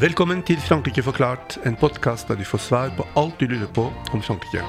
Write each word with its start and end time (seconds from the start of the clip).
Velkommen 0.00 0.42
til 0.46 0.60
Frankrike 0.62 1.02
forklart, 1.02 1.56
en 1.66 1.74
podkast 1.76 2.28
der 2.28 2.38
du 2.38 2.44
får 2.46 2.60
svar 2.62 2.92
på 2.94 3.06
alt 3.18 3.40
du 3.40 3.48
lurer 3.50 3.66
på 3.74 3.88
om 4.14 4.22
Frankrike. 4.22 4.62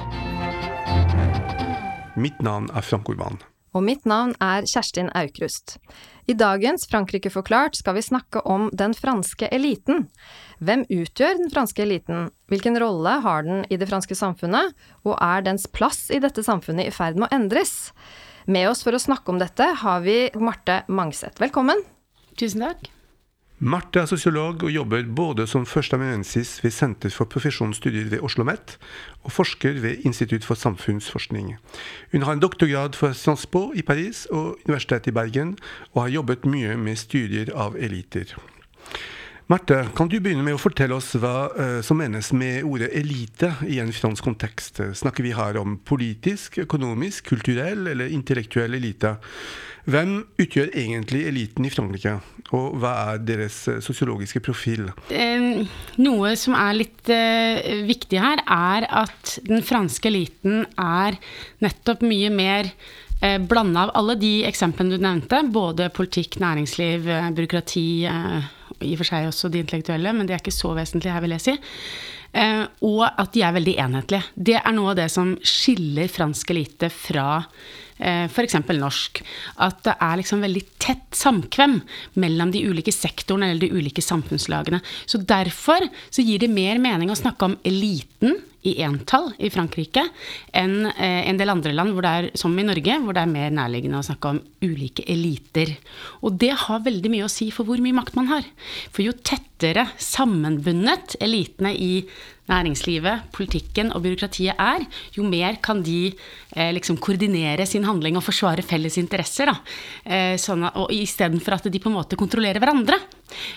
Mitt 2.16 2.42
navn 2.42 2.66
er 2.74 2.82
Frank 2.82 3.08
Urban. 3.08 3.38
Og 3.70 3.84
mitt 3.86 4.06
navn 4.08 4.32
er 4.42 4.66
Kjerstin 4.66 5.10
Aukrust. 5.14 5.76
I 6.30 6.34
dagens 6.38 6.86
Frankrike 6.90 7.30
forklart 7.30 7.78
skal 7.78 7.96
vi 7.96 8.04
snakke 8.06 8.42
om 8.46 8.68
den 8.76 8.94
franske 8.94 9.48
eliten. 9.54 10.08
Hvem 10.58 10.84
utgjør 10.90 11.38
den 11.38 11.50
franske 11.54 11.84
eliten, 11.86 12.28
hvilken 12.50 12.78
rolle 12.82 13.16
har 13.24 13.46
den 13.46 13.64
i 13.70 13.78
det 13.80 13.88
franske 13.90 14.18
samfunnet, 14.18 14.74
og 15.06 15.16
er 15.16 15.46
dens 15.46 15.66
plass 15.70 16.08
i 16.10 16.22
dette 16.22 16.44
samfunnet 16.46 16.90
i 16.90 16.94
ferd 16.94 17.18
med 17.18 17.30
å 17.30 17.34
endres? 17.40 17.90
Med 18.50 18.70
oss 18.70 18.82
for 18.86 18.96
å 18.96 19.02
snakke 19.02 19.30
om 19.30 19.42
dette 19.42 19.72
har 19.82 20.06
vi 20.06 20.22
Marte 20.38 20.82
Mangseth. 20.90 21.38
Velkommen. 21.42 21.84
Tusen 22.38 22.66
takk. 22.66 22.99
Marte 23.60 24.00
er 24.00 24.06
sosiolog 24.08 24.62
og 24.64 24.70
jobber 24.72 25.02
både 25.12 25.44
som 25.44 25.66
førsteamanuensis 25.68 26.54
ved 26.64 26.72
Senter 26.72 27.12
for 27.12 27.28
profesjonsstudier 27.28 28.06
ved 28.08 28.22
Oslo 28.24 28.40
OsloMet 28.40 28.78
og 29.20 29.34
forsker 29.36 29.82
ved 29.82 30.06
Institutt 30.08 30.46
for 30.48 30.56
samfunnsforskning. 30.56 31.58
Hun 32.12 32.22
har 32.22 32.32
en 32.32 32.40
doktorgrad 32.40 32.96
fra 32.96 33.12
Sciences 33.12 33.44
Po 33.46 33.66
i 33.76 33.82
Paris 33.82 34.24
og 34.30 34.56
Universitetet 34.64 35.12
i 35.12 35.12
Bergen, 35.12 35.58
og 35.92 36.02
har 36.02 36.08
jobbet 36.08 36.48
mye 36.48 36.76
med 36.80 36.96
studier 36.96 37.52
av 37.52 37.76
eliter. 37.76 38.32
Marte, 39.50 39.82
kan 39.92 40.08
du 40.08 40.20
begynne 40.22 40.46
med 40.46 40.56
å 40.56 40.62
fortelle 40.62 40.96
oss 40.96 41.10
hva 41.20 41.50
uh, 41.50 41.80
som 41.84 41.98
menes 42.00 42.32
med 42.32 42.64
ordet 42.64 42.92
elite 42.96 43.50
i 43.68 43.80
en 43.82 43.92
fransk 43.92 44.24
kontekst? 44.24 44.80
Snakker 44.94 45.26
vi 45.26 45.36
her 45.36 45.58
om 45.60 45.76
politisk, 45.84 46.62
økonomisk, 46.64 47.28
kulturell 47.34 47.90
eller 47.92 48.08
intellektuell 48.08 48.78
elite? 48.78 49.18
Hvem 49.88 50.16
utgjør 50.40 50.72
egentlig 50.76 51.22
eliten 51.28 51.64
i 51.64 51.72
Frankrike, 51.72 52.18
og 52.56 52.76
hva 52.82 52.92
er 53.12 53.22
deres 53.24 53.62
eh, 53.70 53.80
sosiologiske 53.84 54.42
profil? 54.44 54.90
Noe 56.00 56.32
som 56.38 56.56
er 56.58 56.76
litt 56.76 57.12
eh, 57.12 57.84
viktig 57.88 58.20
her, 58.20 58.42
er 58.44 58.88
at 59.04 59.38
den 59.46 59.64
franske 59.66 60.10
eliten 60.10 60.66
er 60.76 61.16
nettopp 61.64 62.04
mye 62.04 62.32
mer 62.34 62.68
eh, 63.22 63.38
blanda 63.40 63.86
av 63.86 63.94
alle 64.02 64.18
de 64.20 64.34
eksemplene 64.48 64.98
du 64.98 65.06
nevnte. 65.06 65.42
Både 65.54 65.88
politikk, 65.94 66.40
næringsliv, 66.42 67.08
byråkrati, 67.36 67.88
i 68.80 68.94
og 68.94 69.00
for 69.00 69.08
seg 69.08 69.28
også 69.28 69.50
de 69.52 69.64
intellektuelle, 69.64 70.12
men 70.16 70.28
det 70.28 70.36
er 70.36 70.44
ikke 70.44 70.54
så 70.54 70.74
vesentlig 70.76 71.14
her, 71.14 71.24
vil 71.24 71.36
jeg 71.38 71.46
si. 71.48 71.58
Eh, 72.32 72.64
og 72.86 73.04
at 73.08 73.32
de 73.34 73.42
er 73.42 73.54
veldig 73.56 73.76
enhetlige. 73.82 74.24
Det 74.34 74.58
er 74.60 74.74
noe 74.74 74.92
av 74.92 75.00
det 75.00 75.08
som 75.12 75.34
skiller 75.46 76.10
fransk 76.10 76.52
elite 76.54 76.90
fra 76.94 77.28
eh, 77.98 78.26
f.eks. 78.28 78.58
norsk. 78.70 79.22
At 79.66 79.82
det 79.86 79.96
er 79.96 80.20
liksom 80.20 80.44
veldig 80.46 80.62
tett 80.82 81.08
samkvem 81.16 81.80
mellom 82.22 82.52
de 82.54 82.62
ulike 82.68 82.94
sektorene 82.94 83.50
eller 83.50 83.66
de 83.66 83.72
ulike 83.74 84.04
samfunnslagene. 84.04 84.82
Så 85.06 85.22
derfor 85.22 85.88
så 86.10 86.24
gir 86.24 86.42
det 86.42 86.52
mer 86.52 86.78
mening 86.82 87.10
å 87.10 87.18
snakke 87.18 87.50
om 87.50 87.58
eliten 87.66 88.38
i 88.68 88.74
entall 88.84 89.30
i 89.40 89.48
Frankrike 89.48 90.02
enn 90.56 90.84
eh, 90.90 91.26
en 91.30 91.38
del 91.40 91.52
andre 91.52 91.72
land, 91.72 91.94
hvor 91.96 92.04
det 92.04 92.10
er, 92.12 92.30
som 92.38 92.56
i 92.60 92.66
Norge, 92.66 92.98
hvor 93.02 93.16
det 93.16 93.24
er 93.24 93.32
mer 93.32 93.54
nærliggende 93.56 94.02
å 94.02 94.06
snakke 94.06 94.34
om 94.34 94.42
ulike 94.62 95.06
eliter. 95.10 95.72
Og 96.20 96.36
det 96.40 96.52
har 96.66 96.84
veldig 96.84 97.12
mye 97.12 97.26
å 97.26 97.32
si 97.32 97.48
for 97.54 97.68
hvor 97.68 97.80
mye 97.82 97.96
makt 97.96 98.18
man 98.18 98.28
har. 98.30 98.46
For 98.92 99.06
jo 99.06 99.16
tettere 99.60 99.86
sammenbundet 100.00 101.16
elitene 101.20 101.72
i 101.76 102.04
næringslivet, 102.50 103.28
politikken 103.30 103.92
og 103.94 104.02
byråkratiet 104.02 104.58
er, 104.58 104.82
jo 105.14 105.22
mer 105.22 105.60
kan 105.62 105.84
de 105.86 106.10
eh, 106.56 106.72
liksom 106.74 106.96
koordinere 106.98 107.66
sin 107.68 107.84
handling 107.86 108.16
og 108.18 108.24
forsvare 108.26 108.64
felles 108.66 108.96
interesser. 108.98 109.52
Da. 109.52 109.54
Eh, 110.02 110.34
sånn 110.40 110.64
at, 110.66 110.78
og 110.80 110.90
Istedenfor 110.90 111.54
at 111.60 111.68
de 111.70 111.82
på 111.82 111.92
en 111.92 111.98
måte 112.00 112.18
kontrollerer 112.18 112.58
hverandre. 112.58 112.98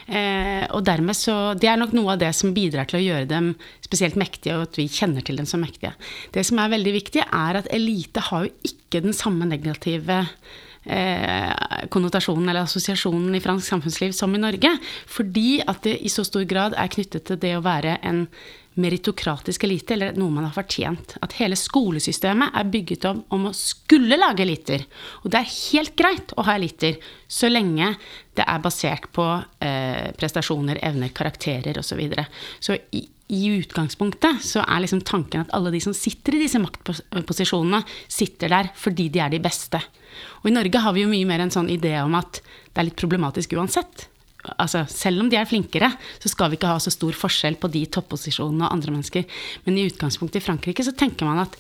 Eh, 0.06 0.68
og 0.75 0.84
dermed 0.86 1.18
så, 1.18 1.56
Det 1.58 1.72
er 1.72 1.80
nok 1.81 1.96
noe 1.97 2.14
av 2.14 2.22
det 2.22 2.30
som 2.38 2.53
bidrar 2.53 2.85
til 2.85 3.00
å 3.00 3.06
gjøre 3.08 3.31
dem 3.31 3.56
spesielt 3.81 4.20
mektige, 4.20 4.59
og 4.59 4.68
at 4.68 4.78
vi 4.78 4.85
kjenner 4.85 5.25
til 5.25 5.41
dem 5.41 5.50
som 5.50 5.64
mektige. 5.64 5.96
Det 6.35 6.46
som 6.46 6.62
er 6.62 6.75
veldig 6.75 6.94
viktig, 6.94 7.25
er 7.25 7.64
at 7.64 7.72
elite 7.74 8.28
har 8.30 8.46
jo 8.46 8.53
ikke 8.75 9.02
den 9.08 9.18
samme 9.18 9.50
negative 9.50 10.22
eh, 10.22 10.70
konnotasjonen 10.84 12.50
eller 12.50 12.66
assosiasjonen 12.68 13.36
i 13.38 13.40
fransk 13.44 13.70
samfunnsliv 13.70 14.12
som 14.12 14.34
i 14.36 14.42
Norge. 14.42 14.74
Fordi 15.08 15.62
at 15.64 15.86
det 15.88 15.96
i 16.04 16.12
så 16.12 16.26
stor 16.28 16.44
grad 16.50 16.76
er 16.76 16.92
knyttet 16.92 17.24
til 17.30 17.40
det 17.40 17.54
å 17.56 17.64
være 17.64 17.98
en 18.04 18.26
meritokratisk 18.80 19.64
elite, 19.68 19.94
eller 19.94 20.18
noe 20.18 20.34
man 20.34 20.48
har 20.48 20.56
fortjent. 20.56 21.16
At 21.22 21.36
hele 21.38 21.58
skolesystemet 21.60 22.56
er 22.58 22.70
bygget 22.74 23.06
om 23.10 23.22
om 23.34 23.48
å 23.50 23.54
skulle 23.56 24.18
lage 24.18 24.44
eliter. 24.46 24.86
Og 25.24 25.32
det 25.34 25.42
er 25.42 25.54
helt 25.54 25.96
greit 26.00 26.34
å 26.38 26.46
ha 26.48 26.56
eliter, 26.58 26.98
så 27.28 27.50
lenge 27.52 27.94
det 28.34 28.46
er 28.50 28.62
basert 28.64 29.10
på 29.14 29.26
eh, 29.62 30.10
prestasjoner, 30.18 30.82
evner, 30.86 31.14
karakterer 31.14 31.78
osv. 31.78 31.94
Så, 31.94 31.98
videre. 32.00 32.26
så 32.60 32.78
i, 32.98 33.04
i 33.30 33.44
utgangspunktet 33.54 34.42
så 34.42 34.64
er 34.66 34.82
liksom 34.82 35.04
tanken 35.06 35.44
at 35.44 35.54
alle 35.54 35.70
de 35.74 35.82
som 35.84 35.94
sitter 35.94 36.40
i 36.40 36.42
disse 36.42 36.62
maktposisjonene, 36.62 37.84
sitter 38.10 38.50
der 38.50 38.72
fordi 38.78 39.12
de 39.14 39.22
er 39.22 39.34
de 39.34 39.42
beste. 39.44 39.82
Og 40.41 40.50
i 40.50 40.56
Norge 40.56 40.81
har 40.84 40.96
vi 40.96 41.06
jo 41.06 41.12
mye 41.12 41.29
mer 41.29 41.46
en 41.46 41.53
sånn 41.53 41.72
idé 41.74 41.96
om 42.01 42.18
at 42.19 42.41
det 42.44 42.81
er 42.81 42.90
litt 42.90 43.00
problematisk 43.00 43.56
uansett. 43.57 44.07
Altså, 44.59 44.84
selv 44.91 45.24
om 45.24 45.29
de 45.31 45.38
er 45.40 45.47
flinkere, 45.47 45.94
så 46.19 46.31
skal 46.31 46.51
vi 46.51 46.59
ikke 46.59 46.74
ha 46.74 46.81
så 46.84 46.91
stor 46.91 47.16
forskjell 47.16 47.56
på 47.62 47.72
de 47.72 47.85
topposisjonene 47.88 48.68
og 48.68 48.75
andre 48.75 48.96
mennesker. 48.96 49.25
Men 49.63 49.79
i 49.79 49.88
utgangspunktet 49.88 50.41
i 50.41 50.46
Frankrike 50.46 50.84
så 50.84 50.96
tenker 50.97 51.29
man 51.29 51.46
at 51.46 51.56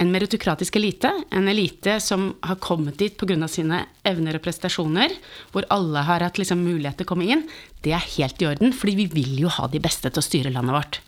en 0.00 0.12
meritokratisk 0.12 0.76
elite, 0.76 1.10
en 1.32 1.48
elite 1.48 1.96
som 2.04 2.28
har 2.44 2.58
kommet 2.60 2.98
dit 3.00 3.16
pga. 3.16 3.48
sine 3.48 3.86
evner 4.04 4.36
og 4.36 4.44
prestasjoner, 4.44 5.12
hvor 5.52 5.64
alle 5.72 6.04
har 6.04 6.20
hatt 6.20 6.38
liksom 6.38 6.64
mulighet 6.64 6.98
til 7.00 7.08
å 7.08 7.12
komme 7.12 7.28
inn, 7.28 7.46
det 7.82 7.92
er 7.96 8.12
helt 8.16 8.42
i 8.42 8.48
orden, 8.48 8.72
fordi 8.72 8.96
vi 8.96 9.06
vil 9.06 9.40
jo 9.40 9.48
ha 9.48 9.68
de 9.68 9.80
beste 9.80 10.10
til 10.10 10.20
å 10.20 10.28
styre 10.28 10.52
landet 10.52 10.76
vårt. 10.76 11.00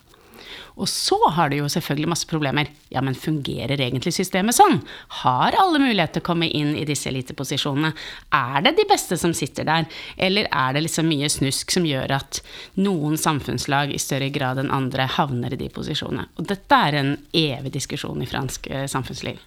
Og 0.78 0.88
så 0.88 1.18
har 1.34 1.50
du 1.50 1.56
jo 1.58 1.68
selvfølgelig 1.70 2.10
masse 2.12 2.28
problemer. 2.30 2.70
Ja, 2.94 3.02
men 3.02 3.18
fungerer 3.18 3.80
egentlig 3.80 4.14
systemet 4.14 4.56
sånn? 4.56 4.78
Har 5.24 5.56
alle 5.58 5.80
mulighet 5.82 6.14
til 6.14 6.22
å 6.22 6.28
komme 6.30 6.48
inn 6.54 6.76
i 6.78 6.86
disse 6.88 7.10
eliteposisjonene? 7.10 7.90
Er 8.38 8.62
det 8.64 8.76
de 8.78 8.86
beste 8.88 9.18
som 9.18 9.34
sitter 9.34 9.66
der, 9.68 9.88
eller 10.16 10.46
er 10.46 10.76
det 10.76 10.84
liksom 10.86 11.10
mye 11.10 11.30
snusk 11.32 11.74
som 11.74 11.86
gjør 11.88 12.14
at 12.20 12.42
noen 12.78 13.18
samfunnslag 13.18 13.92
i 13.94 14.02
større 14.02 14.30
grad 14.34 14.62
enn 14.62 14.72
andre 14.74 15.08
havner 15.18 15.54
i 15.54 15.60
de 15.60 15.70
posisjonene? 15.74 16.30
Og 16.38 16.46
dette 16.48 16.82
er 16.88 17.00
en 17.02 17.14
evig 17.34 17.74
diskusjon 17.74 18.22
i 18.22 18.30
fransk 18.30 18.70
eh, 18.70 18.86
samfunnsliv. 18.90 19.42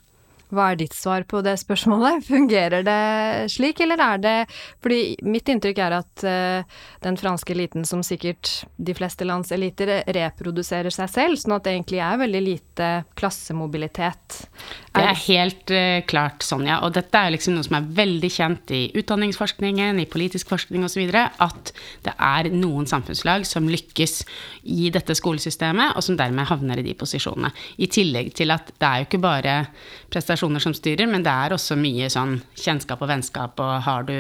Hva 0.52 0.72
er 0.72 0.80
ditt 0.82 0.96
svar 0.96 1.24
på 1.30 1.42
det 1.46 1.56
spørsmålet? 1.62 2.26
Fungerer 2.32 2.86
det 2.86 3.52
slik, 3.54 3.82
eller 3.84 4.02
er 4.04 4.22
det 4.22 4.36
Fordi 4.84 5.02
mitt 5.24 5.50
inntrykk 5.52 5.82
er 5.86 5.98
at 6.02 6.26
uh, 6.28 6.82
den 7.04 7.20
franske 7.20 7.56
eliten, 7.56 7.86
som 7.88 8.04
sikkert 8.06 8.66
de 8.78 8.96
fleste 8.98 9.28
lands 9.28 9.52
eliter, 9.56 10.02
reproduserer 10.12 10.94
seg 10.94 11.12
selv, 11.12 11.40
sånn 11.42 11.58
at 11.58 11.66
det 11.66 11.76
egentlig 11.76 12.02
er 12.04 12.22
veldig 12.22 12.44
lite 12.46 12.92
klassemobilitet. 13.20 14.42
Det 14.92 15.01
er 15.12 15.20
helt 15.26 15.74
uh, 15.74 16.00
klart 16.10 16.46
sånn, 16.46 16.66
ja. 16.70 16.80
Og 16.86 16.94
dette 16.96 17.18
er 17.18 17.34
liksom 17.34 17.56
noe 17.56 17.68
som 17.68 17.78
er 17.78 17.90
veldig 18.02 18.32
kjent 18.32 18.74
i 18.76 18.82
utdanningsforskningen, 18.98 20.02
i 20.02 20.08
politisk 20.10 20.52
forskning 20.52 20.86
osv., 20.88 21.04
at 21.12 21.74
det 22.06 22.14
er 22.16 22.52
noen 22.54 22.88
samfunnslag 22.90 23.46
som 23.48 23.70
lykkes 23.70 24.22
i 24.72 24.90
dette 24.94 25.16
skolesystemet, 25.18 25.96
og 25.96 26.06
som 26.06 26.18
dermed 26.20 26.50
havner 26.50 26.82
i 26.82 26.86
de 26.86 26.96
posisjonene. 26.98 27.52
I 27.82 27.90
tillegg 27.92 28.34
til 28.38 28.54
at 28.54 28.74
det 28.74 28.88
er 28.88 29.02
jo 29.02 29.10
ikke 29.10 29.24
bare 29.24 29.56
prestasjoner 30.12 30.64
som 30.64 30.76
styrer, 30.76 31.08
men 31.10 31.24
det 31.26 31.32
er 31.32 31.56
også 31.56 31.78
mye 31.80 32.10
sånn 32.12 32.40
kjennskap 32.60 33.02
og 33.02 33.12
vennskap, 33.12 33.60
og 33.62 33.86
har 33.86 34.08
du 34.08 34.16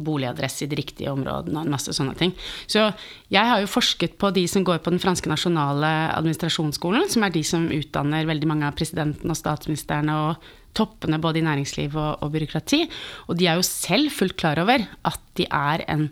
boligadresse 0.00 0.64
i 0.64 0.70
de 0.70 0.78
riktige 0.78 1.12
områdene, 1.12 1.58
og 1.60 1.66
en 1.66 1.74
masse 1.74 1.92
sånne 1.96 2.16
ting. 2.18 2.32
Så 2.70 2.88
jeg 3.32 3.46
har 3.46 3.60
jo 3.62 3.70
forsket 3.70 4.16
på 4.20 4.32
de 4.34 4.46
som 4.50 4.64
går 4.66 4.80
på 4.84 4.92
den 4.92 5.02
franske 5.02 5.30
nasjonale 5.30 5.90
administrasjonsskolen, 6.16 7.08
som 7.12 7.24
er 7.26 7.34
de 7.34 7.44
som 7.46 7.68
utdanner 7.74 8.28
veldig 8.28 8.48
mange 8.50 8.68
av 8.68 8.76
presidenten 8.78 9.30
og 9.30 9.38
statsministeren 9.38 10.10
og 10.14 10.29
toppene 10.76 11.18
både 11.22 11.40
i 11.40 11.46
næringsliv 11.46 11.96
og, 11.96 12.22
og 12.24 12.32
byråkrati. 12.34 12.84
Og 13.28 13.38
de 13.38 13.48
er 13.50 13.58
jo 13.58 13.66
selv 13.66 14.12
fullt 14.14 14.38
klar 14.40 14.60
over 14.62 14.86
at 14.86 15.26
de 15.38 15.48
er 15.50 15.86
en 15.90 16.08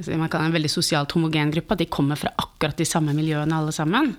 en 0.00 0.54
veldig 0.54 0.70
sosialt 0.72 1.12
homogen 1.12 1.50
gruppe. 1.52 1.76
De 1.76 1.84
kommer 1.92 2.16
fra 2.16 2.30
akkurat 2.40 2.78
de 2.78 2.86
samme 2.88 3.12
miljøene 3.12 3.52
alle 3.52 3.72
sammen. 3.76 4.14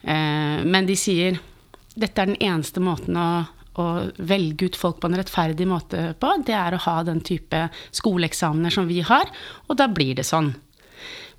Eh, 0.00 0.64
men 0.64 0.88
de 0.88 0.96
sier 0.96 1.36
dette 1.92 2.22
er 2.22 2.30
den 2.30 2.40
eneste 2.40 2.80
måten 2.80 3.18
å 3.20 3.28
å 3.78 3.86
velge 4.18 4.68
ut 4.68 4.78
folk 4.78 5.00
på 5.00 5.10
en 5.10 5.18
rettferdig 5.20 5.66
måte 5.70 6.12
på, 6.20 6.32
det 6.46 6.56
er 6.56 6.74
å 6.74 6.82
ha 6.82 6.96
den 7.06 7.20
type 7.24 7.68
skoleeksamener 7.94 8.74
som 8.74 8.88
vi 8.90 9.00
har, 9.06 9.30
og 9.68 9.78
da 9.78 9.88
blir 9.90 10.18
det 10.18 10.26
sånn. 10.26 10.52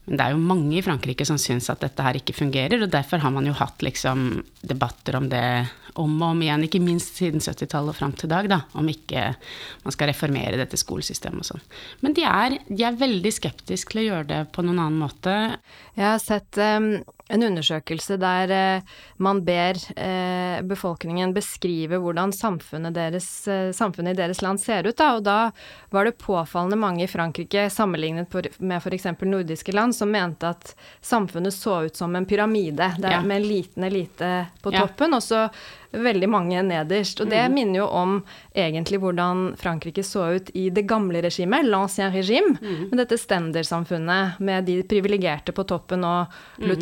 Men 0.09 0.17
det 0.17 0.25
er 0.25 0.33
jo 0.33 0.41
mange 0.41 0.73
i 0.79 0.81
Frankrike 0.81 1.25
som 1.27 1.37
syns 1.37 1.69
at 1.69 1.83
dette 1.83 2.01
her 2.01 2.17
ikke 2.17 2.33
fungerer, 2.33 2.81
og 2.81 2.89
derfor 2.89 3.21
har 3.21 3.33
man 3.33 3.45
jo 3.45 3.53
hatt 3.53 3.83
liksom 3.85 4.41
debatter 4.65 5.19
om 5.19 5.29
det 5.29 5.43
om 5.99 6.15
og 6.21 6.31
om 6.31 6.41
igjen, 6.41 6.63
ikke 6.65 6.81
minst 6.81 7.17
siden 7.19 7.43
70-tallet 7.43 7.91
og 7.91 7.97
fram 7.97 8.13
til 8.17 8.31
dag, 8.31 8.47
da, 8.49 8.61
om 8.77 8.87
ikke 8.89 9.27
man 9.83 9.95
skal 9.95 10.11
reformere 10.11 10.57
dette 10.59 10.79
skolesystemet 10.79 11.43
og 11.43 11.49
sånn. 11.49 11.63
Men 12.05 12.15
de 12.17 12.25
er, 12.25 12.57
de 12.69 12.85
er 12.87 12.99
veldig 12.99 13.33
skeptiske 13.35 13.93
til 13.93 14.03
å 14.03 14.07
gjøre 14.07 14.29
det 14.29 14.41
på 14.55 14.65
noen 14.65 14.81
annen 14.81 15.01
måte. 15.01 15.35
Jeg 15.97 16.07
har 16.07 16.21
sett 16.23 16.61
um 16.61 16.93
en 17.29 17.43
undersøkelse 17.45 18.17
der 18.19 18.51
eh, 18.53 18.95
man 19.21 19.43
ber 19.45 19.77
eh, 19.95 20.61
befolkningen 20.65 21.33
beskrive 21.35 21.99
hvordan 22.01 22.33
samfunnet, 22.33 22.95
deres, 22.97 23.27
eh, 23.47 23.69
samfunnet, 23.75 24.17
i 24.17 24.21
deres 24.21 24.41
land 24.41 24.61
ser 24.61 24.89
ut. 24.89 24.97
Da. 24.97 25.11
Og 25.19 25.25
da 25.27 25.37
var 25.93 26.09
det 26.09 26.17
påfallende 26.21 26.79
mange 26.79 27.05
i 27.05 27.11
Frankrike, 27.11 27.67
sammenlignet 27.73 28.33
med 28.57 28.77
f.eks. 28.81 29.11
nordiske 29.21 29.75
land, 29.75 29.95
som 29.95 30.11
mente 30.11 30.49
at 30.49 30.73
samfunnet 31.01 31.53
så 31.53 31.83
ut 31.85 31.95
som 31.95 32.15
en 32.17 32.25
pyramide, 32.25 32.93
ja. 32.97 33.21
med 33.21 33.37
en 33.37 33.47
liten 33.47 33.85
elite 33.85 34.33
på 34.63 34.73
toppen. 34.73 35.13
Ja. 35.13 35.21
og 35.21 35.23
så 35.23 35.45
veldig 35.91 36.29
mange 36.29 36.61
nederst. 36.65 37.21
Og 37.23 37.29
det 37.31 37.41
mm. 37.41 37.55
minner 37.55 37.81
jo 37.81 37.87
om 37.87 38.15
egentlig 38.53 38.99
hvordan 39.01 39.53
Frankrike 39.59 40.03
så 40.05 40.27
ut 40.37 40.51
i 40.57 40.67
det 40.73 40.85
gamle 40.89 41.21
regimet, 41.25 41.67
l'ancien 41.67 42.13
regime, 42.13 42.55
mm. 42.59 42.89
med 42.91 43.01
dette 43.01 43.17
stendersamfunnet 43.19 44.39
med 44.45 44.69
de 44.69 44.79
privilegerte 44.89 45.55
på 45.55 45.65
toppen 45.69 46.05
og 46.07 46.39
mm. 46.59 46.69
le 46.69 46.77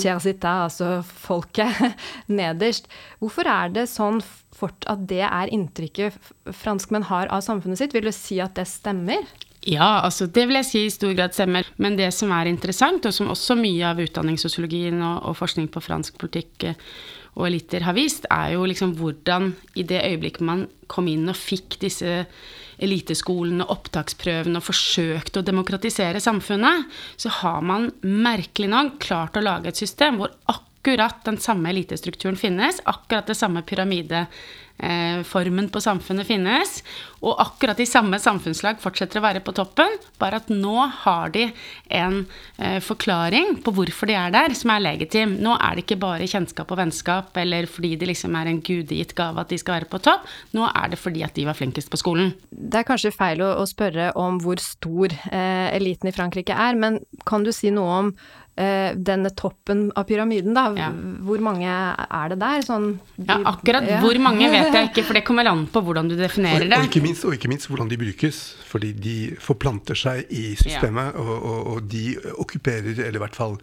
altså 0.52 0.92
folket, 1.08 1.98
nederst. 2.40 2.92
Hvorfor 3.20 3.48
er 3.48 3.74
det 3.74 3.88
sånn 3.92 4.22
fort 4.58 4.88
at 4.90 5.04
det 5.10 5.24
er 5.26 5.52
inntrykket 5.54 6.16
franskmenn 6.56 7.08
har 7.08 7.30
av 7.34 7.44
samfunnet 7.46 7.80
sitt? 7.80 7.94
Vil 7.96 8.10
du 8.10 8.16
si 8.16 8.42
at 8.44 8.58
det 8.58 8.68
stemmer? 8.70 9.28
Ja, 9.68 10.00
altså 10.06 10.28
det 10.32 10.46
vil 10.48 10.60
jeg 10.60 10.68
si 10.68 10.82
i 10.86 10.94
stor 10.94 11.14
grad 11.18 11.36
stemmer. 11.36 11.68
Men 11.82 11.98
det 12.00 12.10
som 12.16 12.32
er 12.36 12.50
interessant, 12.50 13.06
og 13.06 13.16
som 13.16 13.32
også 13.34 13.58
mye 13.60 13.90
av 13.90 14.00
utdanningssosiologien 14.04 15.02
og, 15.02 15.24
og 15.28 15.38
forskning 15.40 15.68
på 15.74 15.84
fransk 15.84 16.20
politikk 16.22 16.70
eh, 16.70 16.78
og 17.38 17.48
eliter 17.48 17.86
har 17.86 17.96
vist, 17.98 18.26
er 18.34 18.56
jo 18.56 18.66
liksom 18.68 18.96
hvordan 18.98 19.52
i 19.78 19.86
det 19.88 20.02
øyeblikket 20.02 20.46
man 20.46 20.66
kom 20.90 21.08
inn 21.12 21.30
og 21.30 21.38
fikk 21.38 21.78
disse 21.84 22.24
eliteskolene, 22.82 23.66
opptaksprøvene 23.74 24.60
og 24.60 24.66
forsøkte 24.66 25.42
å 25.42 25.46
demokratisere 25.46 26.22
samfunnet, 26.22 26.86
så 27.18 27.32
har 27.42 27.62
man 27.66 27.92
merkelig 28.02 28.70
nok 28.74 28.98
klart 29.06 29.38
å 29.38 29.46
lage 29.46 29.72
et 29.72 29.80
system 29.80 30.20
hvor 30.22 30.34
akkurat 30.50 31.24
den 31.26 31.40
samme 31.42 31.70
elitestrukturen 31.74 32.38
finnes, 32.40 32.82
akkurat 32.86 33.30
det 33.30 33.38
samme 33.38 33.66
pyramide 33.66 34.28
Eh, 34.28 34.67
formen 35.26 35.72
på 35.74 35.82
samfunnet 35.82 36.28
finnes. 36.30 36.82
Og 37.26 37.40
akkurat 37.42 37.80
de 37.80 37.86
samme 37.90 38.20
samfunnslag 38.22 38.78
fortsetter 38.82 39.18
å 39.18 39.26
være 39.26 39.42
på 39.46 39.54
toppen, 39.58 39.96
bare 40.22 40.38
at 40.42 40.52
nå 40.54 40.86
har 41.02 41.34
de 41.34 41.48
en 41.98 42.20
eh, 42.62 42.78
forklaring 42.84 43.58
på 43.66 43.74
hvorfor 43.74 44.10
de 44.10 44.18
er 44.20 44.34
der, 44.36 44.54
som 44.58 44.74
er 44.74 44.84
legitim. 44.86 45.38
Nå 45.42 45.56
er 45.58 45.78
det 45.78 45.86
ikke 45.86 46.00
bare 46.04 46.30
kjennskap 46.30 46.72
og 46.74 46.82
vennskap 46.82 47.38
eller 47.42 47.70
fordi 47.70 47.96
det 47.98 48.12
liksom 48.12 48.38
er 48.38 48.52
en 48.52 48.62
gudegitt 48.62 49.16
gave 49.18 49.42
at 49.42 49.54
de 49.54 49.58
skal 49.62 49.80
være 49.80 49.92
på 49.92 50.02
topp. 50.06 50.30
Nå 50.58 50.70
er 50.70 50.94
det 50.94 51.02
fordi 51.02 51.26
at 51.26 51.38
de 51.38 51.48
var 51.50 51.58
flinkest 51.58 51.90
på 51.94 52.02
skolen. 52.02 52.36
Det 52.52 52.84
er 52.84 52.88
kanskje 52.88 53.16
feil 53.16 53.42
å, 53.46 53.66
spørre 53.68 54.12
om 54.20 54.38
hvor 54.44 54.62
stor 54.62 55.12
eh, 55.12 55.70
eliten 55.76 56.12
i 56.12 56.16
Frankrike 56.16 56.54
er, 56.54 56.78
men 56.78 57.02
kan 57.28 57.44
du 57.44 57.52
si 57.56 57.74
noe 57.74 58.02
om 58.02 58.14
Eh, 58.47 58.47
denne 58.58 59.30
toppen 59.38 59.84
av 59.94 60.08
pyramiden, 60.10 60.56
da. 60.58 60.64
Ja. 60.78 60.88
Hvor 61.28 61.42
mange 61.46 61.70
er 61.70 62.32
det 62.34 62.40
der? 62.42 62.64
Sånn, 62.66 62.88
de, 63.16 63.28
ja, 63.30 63.38
akkurat 63.54 63.86
ja. 63.86 64.00
hvor 64.02 64.18
mange 64.24 64.50
vet 64.50 64.74
jeg 64.74 64.88
ikke, 64.92 65.04
for 65.06 65.20
det 65.20 65.24
kommer 65.28 65.50
an 65.52 65.66
på 65.70 65.84
hvordan 65.86 66.10
du 66.10 66.16
definerer 66.18 66.66
det. 66.66 66.72
Og, 66.74 66.88
og, 66.88 66.90
ikke, 66.90 67.04
minst, 67.06 67.28
og 67.28 67.38
ikke 67.38 67.52
minst 67.52 67.70
hvordan 67.70 67.92
de 67.92 68.00
brukes. 68.02 68.42
Fordi 68.68 68.94
de 68.98 69.18
forplanter 69.42 69.98
seg 69.98 70.32
i 70.34 70.50
systemet, 70.60 71.14
ja. 71.14 71.22
og, 71.22 71.36
og, 71.38 71.60
og, 71.76 71.92
de 71.92 72.18
okkuperer, 72.38 72.98
eller 72.98 73.20
i 73.22 73.24
hvert 73.24 73.38
fall 73.38 73.60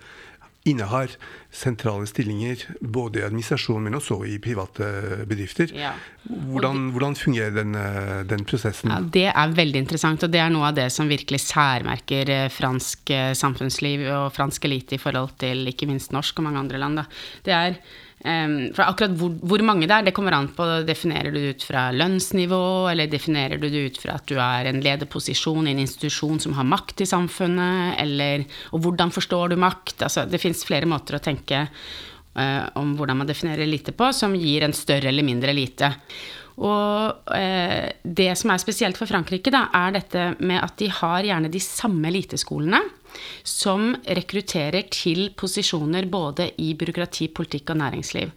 innehar 0.64 1.10
sentrale 1.52 2.06
stillinger 2.08 2.62
både 2.80 3.20
i 3.20 3.24
administrasjon, 3.26 3.82
men 3.84 3.96
også 3.98 4.16
i 4.26 4.38
private 4.42 4.86
bedrifter. 5.28 5.70
Ja. 5.76 5.92
Hvordan, 6.24 6.88
hvordan, 6.94 7.16
fungerer 7.20 7.52
den, 7.52 7.74
eh, 7.76 8.22
den 8.28 8.46
prosessen? 8.48 8.90
Ja, 8.90 9.00
det 9.00 9.26
er 9.28 9.56
veldig 9.58 9.82
interessant, 9.84 10.24
og 10.24 10.32
det 10.32 10.40
er 10.40 10.50
noe 10.54 10.70
av 10.70 10.78
det 10.78 10.88
som 10.92 11.10
virkelig 11.10 11.42
særmerker 11.44 12.32
eh, 12.32 12.48
fransk 12.52 13.12
eh, 13.12 13.34
samfunnsliv 13.36 14.06
og 14.08 14.32
fransk 14.32 14.64
elite 14.64 14.96
i 14.96 15.02
forhold 15.02 15.36
til 15.44 15.68
ikke 15.68 15.88
minst 15.90 16.16
norsk 16.16 16.40
og 16.40 16.48
mange 16.48 16.64
andre 16.64 16.80
land. 16.80 17.02
Da. 17.02 17.06
Det 17.44 17.56
er 17.58 17.78
for 18.24 18.80
akkurat 18.86 19.12
hvor, 19.20 19.34
hvor, 19.44 19.60
mange 19.68 19.84
det 19.84 19.92
er, 19.92 20.04
det 20.06 20.14
kommer 20.16 20.32
an 20.32 20.46
på 20.56 20.64
Definerer 20.88 21.28
du 21.28 21.36
det 21.42 21.58
ut 21.58 21.66
fra 21.68 21.90
lønnsnivå, 21.92 22.88
eller 22.88 23.10
definerer 23.12 23.60
du 23.60 23.66
det 23.68 23.82
ut 23.90 23.98
fra 24.00 24.14
at 24.16 24.24
du 24.30 24.38
er 24.40 24.70
en 24.70 24.80
lederposisjon 24.84 25.68
i 25.68 25.74
en 25.74 25.82
institusjon 25.82 26.40
som 26.40 26.56
har 26.56 26.64
makt 26.64 27.04
i 27.04 27.08
samfunnet, 27.10 27.98
eller 28.00 28.46
Og 28.72 28.80
hvordan 28.86 29.12
forstår 29.12 29.52
du 29.52 29.58
makt? 29.60 30.06
Altså, 30.08 30.24
det 30.24 30.40
fins 30.40 30.64
flere 30.64 30.88
måter 30.88 31.18
å 31.18 31.22
tenke 31.24 31.66
uh, 31.68 32.64
om 32.80 32.96
hvordan 32.96 33.20
man 33.20 33.28
definerer 33.28 33.66
elite 33.66 33.92
på, 33.92 34.08
som 34.16 34.36
gir 34.38 34.64
en 34.64 34.76
større 34.76 35.12
eller 35.12 35.26
mindre 35.26 35.52
elite. 35.52 35.92
Og 36.64 37.28
uh, 37.28 37.86
det 38.02 38.30
som 38.40 38.54
er 38.54 38.62
spesielt 38.62 38.96
for 38.96 39.10
Frankrike, 39.10 39.52
da, 39.52 39.66
er 39.84 39.98
dette 39.98 40.30
med 40.40 40.62
at 40.62 40.78
de 40.80 40.88
har 41.02 41.28
gjerne 41.28 41.52
de 41.52 41.60
samme 41.60 42.08
eliteskolene 42.08 42.80
som 43.44 43.92
rekrutterer 44.18 44.88
til 44.92 45.30
posisjoner 45.38 46.08
både 46.10 46.50
i 46.58 46.72
byråkrati, 46.78 47.30
politikk 47.34 47.74
og 47.74 47.80
næringsliv. 47.82 48.32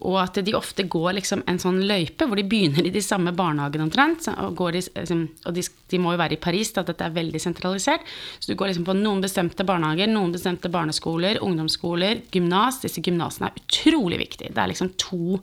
Og 0.00 0.16
at 0.22 0.38
de 0.44 0.54
ofte 0.56 0.86
går 0.88 1.18
liksom 1.18 1.42
en 1.50 1.58
sånn 1.60 1.82
løype 1.88 2.26
hvor 2.28 2.38
de 2.38 2.46
begynner 2.48 2.86
i 2.88 2.92
de 2.94 3.02
samme 3.04 3.32
barnehagene 3.36 3.84
omtrent. 3.84 4.28
Og, 4.32 4.60
de, 4.72 4.80
liksom, 4.96 5.24
og 5.44 5.56
de, 5.56 5.64
de, 5.92 6.00
må 6.00 6.14
jo 6.14 6.20
være 6.20 6.36
i 6.36 6.40
Paris, 6.40 6.72
da 6.76 6.84
dette 6.86 7.04
er 7.04 7.16
veldig 7.16 7.40
sentralisert. 7.42 8.06
Så 8.38 8.50
du 8.50 8.56
går 8.58 8.70
liksom 8.70 8.86
på 8.88 8.96
noen 8.96 9.20
bestemte 9.24 9.66
barnehager, 9.68 10.08
noen 10.10 10.32
bestemte 10.34 10.70
barneskoler, 10.72 11.40
ungdomsskoler, 11.44 12.22
gymnas. 12.32 12.80
Disse 12.84 13.04
gymnasene 13.04 13.50
er 13.50 13.60
utrolig 13.60 14.20
viktige. 14.22 14.54
Det 14.56 14.62
er 14.62 14.72
liksom 14.72 14.92
to 15.00 15.40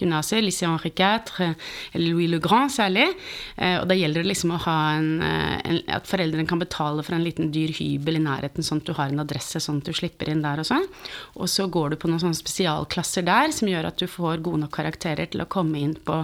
gymnaser, 0.00 0.42
Lycée 0.42 0.66
Henri 0.66 0.90
IV 0.90 1.54
eller 1.94 2.06
Louis 2.08 2.30
Le 2.30 2.42
Grand 2.42 2.72
særlig. 2.72 3.06
Eh, 3.56 3.78
og 3.78 3.86
da 3.90 3.98
gjelder 3.98 4.24
det 4.24 4.32
liksom 4.32 4.56
å 4.56 4.60
ha 4.66 4.78
en, 4.96 5.10
eh, 5.22 5.56
en, 5.70 5.80
At 5.90 6.08
foreldrene 6.10 6.48
kan 6.48 6.60
betale 6.60 7.02
for 7.06 7.14
en 7.16 7.24
liten 7.24 7.50
dyr 7.54 7.72
hybel 7.76 8.18
i 8.18 8.24
nærheten, 8.24 8.64
sånn 8.66 8.82
at 8.82 8.90
du 8.90 8.94
har 8.96 9.10
en 9.12 9.22
adresse, 9.22 9.62
sånn 9.62 9.80
at 9.80 9.88
du 9.88 9.94
slipper 9.96 10.30
inn 10.30 10.42
der 10.42 10.62
og 10.62 10.68
sånn. 10.68 10.86
Og 11.36 11.48
så 11.50 11.68
går 11.70 11.90
du 11.90 11.96
på 12.00 12.10
noen 12.10 12.22
sånne 12.22 12.38
spesialklasser 12.38 13.26
der 13.26 13.54
som 13.54 13.70
gjør 13.70 13.90
at 13.90 13.99
du 14.00 14.08
får 14.10 14.42
gode 14.44 14.64
nok 14.64 14.74
karakterer 14.74 15.30
til 15.30 15.44
å 15.44 15.48
komme 15.50 15.80
inn 15.80 15.94
på 15.94 16.22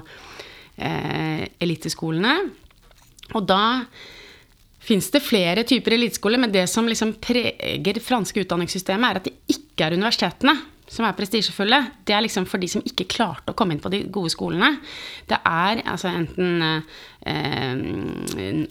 eh, 0.76 1.44
eliteskolene. 1.62 2.36
Og 3.34 3.46
da 3.48 3.62
fins 4.86 5.10
det 5.10 5.24
flere 5.24 5.64
typer 5.66 5.96
eliteskoler, 5.96 6.40
men 6.42 6.54
det 6.54 6.66
som 6.70 6.86
liksom 6.88 7.16
preger 7.22 8.00
franske 8.04 8.44
utdanningssystemet, 8.44 9.08
er 9.08 9.20
at 9.20 9.28
det 9.28 9.56
ikke 9.56 9.88
er 9.88 9.98
universitetene 9.98 10.56
som 10.86 11.06
er 11.06 11.16
prestisjefulle, 11.18 11.80
det 12.06 12.14
er 12.14 12.22
liksom 12.22 12.44
for 12.46 12.62
de 12.62 12.68
som 12.70 12.84
ikke 12.86 13.08
klarte 13.10 13.50
å 13.50 13.56
komme 13.58 13.74
inn 13.74 13.82
på 13.82 13.90
de 13.90 14.04
gode 14.12 14.30
skolene. 14.30 14.76
Det 15.26 15.38
er 15.42 15.82
altså 15.82 16.12
enten 16.12 16.62
eh, 16.62 16.82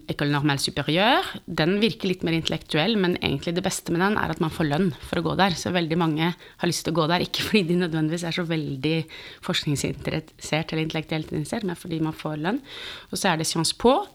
École 0.07 0.31
normale 0.31 0.63
supérieure, 0.63 1.41
den 1.45 1.75
virker 1.81 2.11
litt 2.11 2.23
mer 2.23 2.37
intellektuell, 2.37 2.95
men 3.01 3.17
egentlig 3.19 3.55
det 3.57 3.65
beste 3.65 3.91
med 3.91 4.03
den 4.05 4.19
er 4.21 4.31
at 4.31 4.41
man 4.43 4.53
får 4.53 4.69
lønn 4.71 4.89
for 5.03 5.19
å 5.19 5.25
gå 5.27 5.35
der. 5.41 5.57
Så 5.59 5.75
veldig 5.75 5.99
mange 5.99 6.31
har 6.31 6.71
lyst 6.71 6.87
til 6.87 6.95
å 6.95 6.99
gå 7.01 7.09
der, 7.11 7.25
ikke 7.25 7.49
fordi 7.49 7.65
de 7.73 7.81
nødvendigvis 7.83 8.27
er 8.29 8.39
så 8.39 8.47
veldig 8.47 8.97
forskningsinteressert 9.45 10.71
eller 10.71 10.85
intellektuelt 10.85 11.35
interessert, 11.35 11.67
men 11.67 11.79
fordi 11.79 11.99
man 12.05 12.15
får 12.15 12.39
lønn. 12.47 12.63
Og 13.11 13.19
så 13.19 13.33
er 13.33 13.41
det 13.41 13.49
Sciences 13.49 13.75
Po 13.75 14.05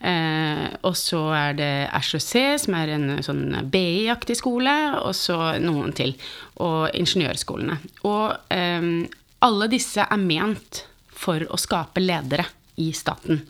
Eh, 0.00 0.66
og 0.86 0.94
så 0.96 1.22
er 1.34 1.56
det 1.58 1.72
HEC, 1.90 2.32
som 2.64 2.76
er 2.78 2.94
en 2.94 3.08
sånn 3.24 3.44
BI-aktig 3.70 4.38
skole, 4.38 4.74
og 5.02 5.14
så 5.16 5.56
noen 5.62 5.94
til. 5.96 6.14
Og 6.62 6.94
ingeniørskolene. 6.98 7.78
Og 8.06 8.54
eh, 8.54 8.90
alle 9.44 9.70
disse 9.70 10.06
er 10.06 10.22
ment 10.22 10.84
for 11.18 11.42
å 11.50 11.58
skape 11.58 12.02
ledere 12.02 12.46
i 12.78 12.92
staten. 12.94 13.40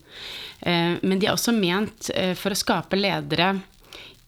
Eh, 0.60 0.94
men 1.02 1.18
de 1.18 1.28
er 1.28 1.34
også 1.36 1.54
ment 1.56 2.10
eh, 2.14 2.34
for 2.38 2.54
å 2.54 2.58
skape 2.58 2.98
ledere 2.98 3.52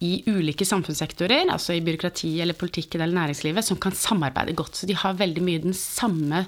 i 0.00 0.22
ulike 0.26 0.64
samfunnssektorer, 0.64 1.50
altså 1.52 1.74
i 1.76 1.82
byråkrati 1.84 2.30
eller 2.40 2.56
politikken 2.56 3.02
eller 3.02 3.18
næringslivet, 3.18 3.66
som 3.66 3.76
kan 3.80 3.96
samarbeide 3.96 4.56
godt. 4.56 4.78
Så 4.78 4.88
de 4.88 4.96
har 4.96 5.18
veldig 5.18 5.42
mye 5.44 5.64
den 5.66 5.76
samme 5.76 6.46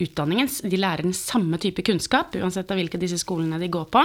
utdanningen. 0.00 0.48
De 0.70 0.78
lærer 0.80 1.04
den 1.04 1.16
samme 1.16 1.58
type 1.62 1.84
kunnskap, 1.86 2.36
uansett 2.38 2.70
av 2.70 2.78
hvilke 2.80 3.00
disse 3.00 3.18
skolene 3.20 3.60
de 3.60 3.68
går 3.72 3.88
på. 3.92 4.02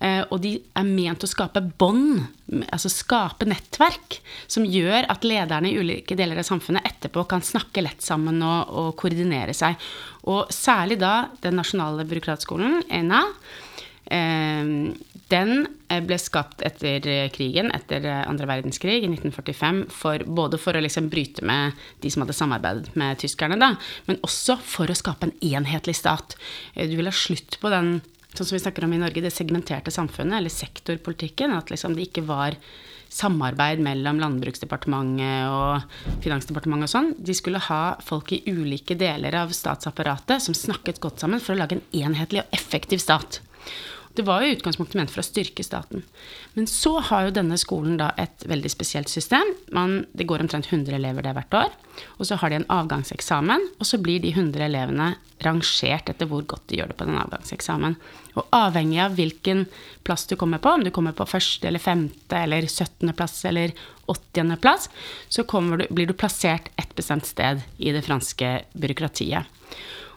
Eh, 0.00 0.22
og 0.30 0.40
de 0.44 0.54
er 0.58 0.86
ment 0.88 1.24
å 1.24 1.30
skape 1.30 1.62
bånd, 1.80 2.22
altså 2.70 2.90
skape 2.92 3.48
nettverk, 3.48 4.20
som 4.50 4.66
gjør 4.66 5.08
at 5.12 5.26
lederne 5.26 5.70
i 5.70 5.76
ulike 5.80 6.16
deler 6.18 6.40
av 6.40 6.48
samfunnet 6.48 6.86
etterpå 6.88 7.26
kan 7.30 7.44
snakke 7.44 7.84
lett 7.84 8.04
sammen 8.04 8.40
og, 8.46 8.72
og 8.72 8.94
koordinere 9.00 9.56
seg. 9.56 9.76
Og 10.30 10.50
særlig 10.54 11.00
da 11.02 11.28
den 11.44 11.58
nasjonale 11.60 12.06
byråkratskolen, 12.08 12.82
ENA. 12.88 13.24
Eh, 14.10 14.74
den 15.30 15.66
eh, 15.88 16.00
ble 16.04 16.18
skapt 16.20 16.62
etter 16.66 17.06
eh, 17.08 17.28
krigen, 17.32 17.70
etter 17.74 18.04
eh, 18.06 18.22
andre 18.28 18.48
verdenskrig, 18.50 19.00
i 19.04 19.10
1945, 19.10 19.82
for, 19.94 20.24
både 20.26 20.60
for 20.60 20.76
å 20.76 20.82
liksom 20.84 21.10
bryte 21.12 21.44
med 21.46 21.78
de 22.02 22.12
som 22.12 22.24
hadde 22.24 22.36
samarbeidet 22.36 22.94
med 23.00 23.20
tyskerne, 23.22 23.58
da, 23.60 23.74
men 24.08 24.20
også 24.26 24.58
for 24.62 24.90
å 24.90 24.98
skape 24.98 25.28
en 25.28 25.36
enhetlig 25.52 25.96
stat. 25.98 26.36
Du 26.74 26.96
vil 26.96 27.10
ha 27.10 27.14
slutt 27.14 27.60
på 27.62 27.72
den, 27.72 27.98
sånn 28.34 28.46
som 28.46 28.56
vi 28.56 28.62
snakker 28.62 28.86
om 28.86 28.94
i 28.96 29.02
Norge, 29.02 29.24
det 29.24 29.34
segmenterte 29.34 29.94
samfunnet, 29.94 30.38
eller 30.40 30.54
sektorpolitikken. 30.54 31.54
At 31.56 31.72
liksom 31.72 31.96
det 31.96 32.08
ikke 32.08 32.26
var 32.28 32.58
samarbeid 33.10 33.80
mellom 33.82 34.20
Landbruksdepartementet 34.22 35.50
og 35.50 36.20
Finansdepartementet 36.22 36.86
og 36.86 36.92
sånn. 36.92 37.12
De 37.18 37.34
skulle 37.34 37.62
ha 37.66 37.82
folk 38.06 38.30
i 38.36 38.42
ulike 38.46 38.94
deler 38.98 39.34
av 39.42 39.54
statsapparatet 39.54 40.46
som 40.46 40.54
snakket 40.54 41.02
godt 41.02 41.24
sammen 41.24 41.42
for 41.42 41.56
å 41.56 41.60
lage 41.60 41.78
en 41.78 42.04
enhetlig 42.04 42.44
og 42.44 42.54
effektiv 42.54 43.02
stat. 43.02 43.40
Det 44.14 44.24
var 44.26 44.42
jo 44.42 44.50
i 44.50 44.56
utgangspunktet 44.56 44.98
ment 44.98 45.12
for 45.12 45.22
å 45.22 45.26
styrke 45.26 45.62
staten. 45.62 46.02
Men 46.56 46.66
så 46.66 46.96
har 47.10 47.28
jo 47.28 47.34
denne 47.36 47.58
skolen 47.60 47.94
da 48.00 48.10
et 48.18 48.42
veldig 48.50 48.72
spesielt 48.72 49.10
system. 49.12 49.52
Man, 49.70 50.00
det 50.18 50.26
går 50.26 50.42
omtrent 50.42 50.66
100 50.66 50.96
elever 50.98 51.22
der 51.22 51.36
hvert 51.36 51.56
år. 51.60 51.76
Og 52.18 52.26
så 52.26 52.38
har 52.40 52.50
de 52.50 52.58
en 52.58 52.70
avgangseksamen, 52.74 53.68
og 53.78 53.86
så 53.86 54.00
blir 54.02 54.22
de 54.24 54.32
100 54.34 54.64
elevene 54.66 55.12
rangert 55.44 56.10
etter 56.10 56.28
hvor 56.28 56.42
godt 56.48 56.66
de 56.70 56.80
gjør 56.80 56.90
det 56.90 56.98
på 56.98 57.06
den 57.06 57.20
avgangseksamen. 57.20 57.96
Og 58.34 58.50
avhengig 58.56 58.98
av 59.04 59.14
hvilken 59.18 59.64
plass 60.06 60.26
du 60.30 60.34
kommer 60.40 60.62
på, 60.62 60.74
om 60.74 60.84
du 60.84 60.90
kommer 60.94 61.14
på 61.16 61.28
første 61.30 61.70
eller 61.70 61.82
femte 61.82 62.42
eller 62.44 62.66
17. 62.66 63.14
plass 63.14 63.38
eller 63.48 63.74
80. 64.10 64.56
plass, 64.60 64.90
så 65.28 65.46
du, 65.46 65.86
blir 65.90 66.10
du 66.10 66.16
plassert 66.18 66.72
et 66.80 66.94
bestemt 66.98 67.30
sted 67.30 67.62
i 67.78 67.94
det 67.94 68.02
franske 68.06 68.52
byråkratiet. 68.74 69.46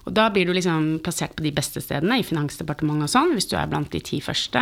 Og 0.04 0.12
da 0.16 0.26
blir 0.34 0.48
du 0.48 0.54
liksom 0.56 0.98
plassert 1.04 1.36
på 1.38 1.46
de 1.46 1.54
beste 1.56 1.82
stedene, 1.84 2.20
i 2.20 2.26
Finansdepartementet 2.28 3.08
og 3.08 3.12
sånn, 3.14 3.32
hvis 3.38 3.48
du 3.52 3.56
er 3.60 3.70
blant 3.72 3.92
de 3.94 4.02
ti 4.04 4.20
første. 4.24 4.62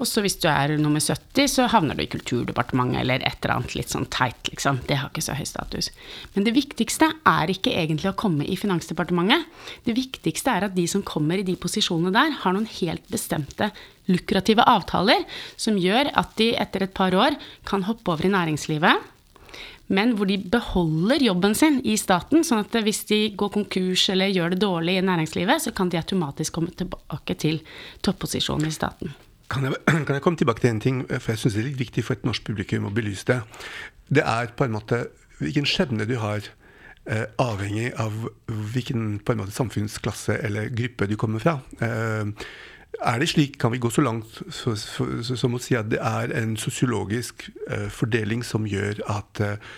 Og 0.00 0.08
så 0.08 0.24
hvis 0.24 0.38
du 0.40 0.48
er 0.48 0.72
nummer 0.80 1.02
70, 1.04 1.50
så 1.52 1.68
havner 1.72 1.98
du 1.98 2.04
i 2.04 2.08
Kulturdepartementet 2.10 3.02
eller 3.02 3.26
et 3.26 3.36
eller 3.42 3.58
annet 3.58 3.76
litt 3.76 3.92
sånn 3.92 4.08
teit, 4.12 4.40
liksom. 4.48 4.80
Det 4.88 5.00
har 5.02 5.12
ikke 5.12 5.26
så 5.26 5.36
høy 5.36 5.44
status. 5.48 5.90
Men 6.34 6.48
det 6.48 6.56
viktigste 6.56 7.10
er 7.28 7.52
ikke 7.52 7.74
egentlig 7.76 8.12
å 8.12 8.16
komme 8.24 8.48
i 8.48 8.56
Finansdepartementet. 8.60 9.46
Det 9.84 9.96
viktigste 9.98 10.56
er 10.56 10.70
at 10.70 10.76
de 10.76 10.88
som 10.90 11.04
kommer 11.06 11.40
i 11.40 11.46
de 11.46 11.58
posisjonene 11.60 12.14
der, 12.16 12.36
har 12.40 12.56
noen 12.56 12.68
helt 12.80 13.04
bestemte 13.12 13.70
lukrative 14.10 14.64
avtaler 14.66 15.26
som 15.60 15.78
gjør 15.78 16.10
at 16.18 16.32
de 16.40 16.52
etter 16.58 16.86
et 16.86 16.96
par 16.96 17.14
år 17.14 17.36
kan 17.68 17.84
hoppe 17.86 18.10
over 18.10 18.26
i 18.26 18.32
næringslivet 18.32 19.10
men 19.90 20.14
hvor 20.16 20.28
de 20.30 20.36
beholder 20.38 21.22
jobben 21.24 21.56
sin 21.58 21.80
i 21.82 21.96
staten. 21.98 22.44
Sånn 22.46 22.62
at 22.62 22.76
hvis 22.86 23.02
de 23.08 23.20
går 23.38 23.50
konkurs 23.56 24.06
eller 24.12 24.30
gjør 24.30 24.54
det 24.54 24.60
dårlig 24.62 24.98
i 25.00 25.06
næringslivet, 25.06 25.64
så 25.66 25.74
kan 25.74 25.90
de 25.90 25.98
automatisk 25.98 26.54
komme 26.58 26.70
tilbake 26.78 27.34
til 27.42 27.58
topposisjonen 28.06 28.70
i 28.70 28.74
staten. 28.74 29.16
Kan 29.50 29.66
jeg, 29.66 29.80
kan 30.06 30.14
jeg 30.14 30.22
komme 30.22 30.38
tilbake 30.38 30.62
til 30.62 30.74
en 30.74 30.84
ting, 30.84 31.02
for 31.10 31.34
jeg 31.34 31.42
syns 31.42 31.58
det 31.58 31.64
er 31.64 31.70
litt 31.72 31.82
viktig 31.82 32.06
for 32.06 32.18
et 32.18 32.28
norsk 32.28 32.46
publikum 32.46 32.86
å 32.86 32.94
belyse 32.94 33.26
det. 33.32 33.40
Det 34.20 34.26
er 34.26 34.54
på 34.54 34.66
en 34.66 34.78
måte 34.78 35.04
hvilken 35.40 35.66
skjebne 35.66 36.06
du 36.06 36.16
har, 36.22 36.46
eh, 37.10 37.26
avhengig 37.42 37.90
av 37.98 38.28
hvilken 38.46 39.18
på 39.24 39.34
en 39.34 39.42
måte, 39.42 39.56
samfunnsklasse 39.56 40.38
eller 40.44 40.70
gruppe 40.70 41.08
du 41.10 41.16
kommer 41.18 41.42
fra. 41.42 41.60
Eh, 41.82 42.30
er 42.98 43.20
det 43.22 43.30
slik, 43.30 43.58
kan 43.60 43.72
vi 43.72 43.78
gå 43.78 43.90
så 43.90 44.02
langt 44.04 44.40
som 44.52 45.54
å 45.54 45.62
si 45.62 45.76
at 45.78 45.90
det 45.92 46.00
er 46.02 46.34
en 46.36 46.56
sosiologisk 46.60 47.46
uh, 47.70 47.88
fordeling 47.92 48.42
som 48.46 48.66
gjør 48.68 49.00
at 49.08 49.40
uh, 49.44 49.70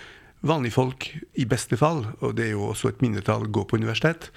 vanlige 0.43 0.75
folk, 0.75 1.05
i 1.39 1.45
beste 1.47 1.77
fall, 1.79 2.01
og 2.19 2.33
det 2.35 2.49
er 2.49 2.51
jo 2.57 2.65
også 2.67 2.89
et 2.91 3.03
mindretall, 3.05 3.45
går 3.47 3.63
på 3.69 3.77
universitet, 3.79 4.27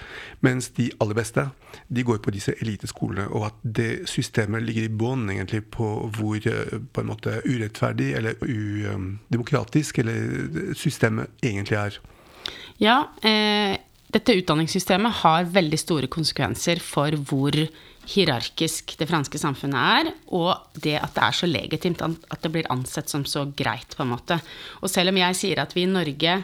mens 0.40 0.68
de 0.76 0.86
aller 1.02 1.18
beste 1.18 1.48
de 1.88 2.04
går 2.06 2.20
på 2.22 2.30
disse 2.30 2.54
eliteskolene, 2.62 3.26
og 3.34 3.48
at 3.48 3.64
det 3.80 4.06
systemet 4.10 4.62
ligger 4.62 4.86
i 4.86 4.92
bånn 5.02 5.26
egentlig 5.34 5.64
på 5.74 5.88
hvor 6.18 6.38
uh, 6.46 6.76
på 6.78 7.02
en 7.02 7.10
måte 7.10 7.40
urettferdig 7.48 8.12
eller 8.20 8.38
udemokratisk 8.44 9.98
eller 10.04 10.76
systemet 10.78 11.42
egentlig 11.42 11.80
er. 11.80 11.98
Ja, 12.78 13.00
eh, 13.24 13.74
dette 14.12 14.36
utdanningssystemet 14.38 15.22
har 15.22 15.48
veldig 15.50 15.78
store 15.80 16.08
konsekvenser 16.12 16.80
for 16.84 17.16
hvor 17.28 17.56
hierarkisk 18.10 18.96
det 19.00 19.08
franske 19.10 19.40
samfunnet 19.40 19.76
er, 20.00 20.10
og 20.34 20.80
det 20.82 20.96
at 21.00 21.14
det 21.16 21.24
er 21.26 21.38
så 21.38 21.48
legitimt 21.50 22.02
at 22.04 22.42
det 22.42 22.52
blir 22.54 22.68
ansett 22.72 23.10
som 23.12 23.24
så 23.28 23.46
greit, 23.56 23.96
på 23.96 24.04
en 24.04 24.12
måte. 24.14 24.40
Og 24.82 24.92
selv 24.92 25.12
om 25.12 25.22
jeg 25.22 25.38
sier 25.38 25.62
at 25.62 25.74
vi 25.76 25.86
i 25.86 25.90
Norge 25.90 26.38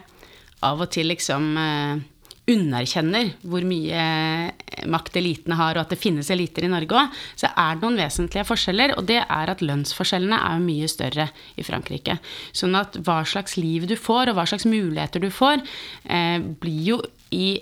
av 0.63 0.83
og 0.83 0.91
til 0.95 1.09
liksom 1.11 1.55
uh, 1.59 2.03
underkjenner 2.51 3.33
hvor 3.47 3.63
mye 3.67 4.03
makt 4.91 5.19
elitene 5.21 5.57
har, 5.59 5.77
og 5.77 5.85
at 5.85 5.95
det 5.95 6.01
finnes 6.01 6.31
eliter 6.35 6.67
i 6.67 6.71
Norge 6.73 6.97
òg, 6.99 7.21
så 7.39 7.51
er 7.51 7.77
det 7.77 7.85
noen 7.85 8.01
vesentlige 8.01 8.47
forskjeller. 8.49 8.97
Og 8.99 9.07
det 9.11 9.21
er 9.23 9.53
at 9.53 9.63
lønnsforskjellene 9.63 10.41
er 10.51 10.65
mye 10.65 10.91
større 10.91 11.29
i 11.55 11.67
Frankrike. 11.67 12.19
Sånn 12.57 12.75
at 12.79 12.99
hva 13.07 13.21
slags 13.29 13.59
liv 13.61 13.87
du 13.91 13.95
får, 13.99 14.33
og 14.33 14.39
hva 14.39 14.47
slags 14.51 14.67
muligheter 14.67 15.23
du 15.23 15.31
får, 15.31 15.63
eh, 16.09 16.39
blir 16.63 16.83
jo 16.95 17.03
i 17.31 17.61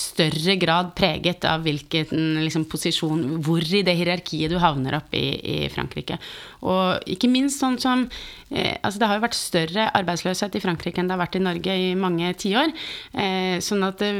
større 0.00 0.56
grad 0.60 0.92
preget 0.98 1.44
av 1.48 1.64
hvilken 1.66 2.40
liksom, 2.44 2.66
posisjon 2.70 3.40
Hvor 3.44 3.64
i 3.64 3.84
det 3.86 3.96
hierarkiet 3.98 4.52
du 4.52 4.58
havner 4.62 4.98
opp 5.00 5.14
i, 5.16 5.26
i 5.38 5.58
Frankrike. 5.72 6.18
Og 6.66 7.08
ikke 7.08 7.30
minst 7.30 7.60
sånn 7.62 7.78
som 7.80 8.04
eh, 8.52 8.76
Altså 8.82 9.00
det 9.00 9.08
har 9.08 9.18
jo 9.18 9.24
vært 9.24 9.38
større 9.38 9.86
arbeidsløshet 9.96 10.58
i 10.58 10.62
Frankrike 10.62 11.00
enn 11.00 11.08
det 11.08 11.16
har 11.16 11.22
vært 11.22 11.38
i 11.38 11.44
Norge 11.44 11.76
i 11.76 11.90
mange 11.98 12.32
tiår. 12.40 12.72
Eh, 13.12 13.56
sånn 13.64 13.84
at 13.86 14.02
det, 14.02 14.10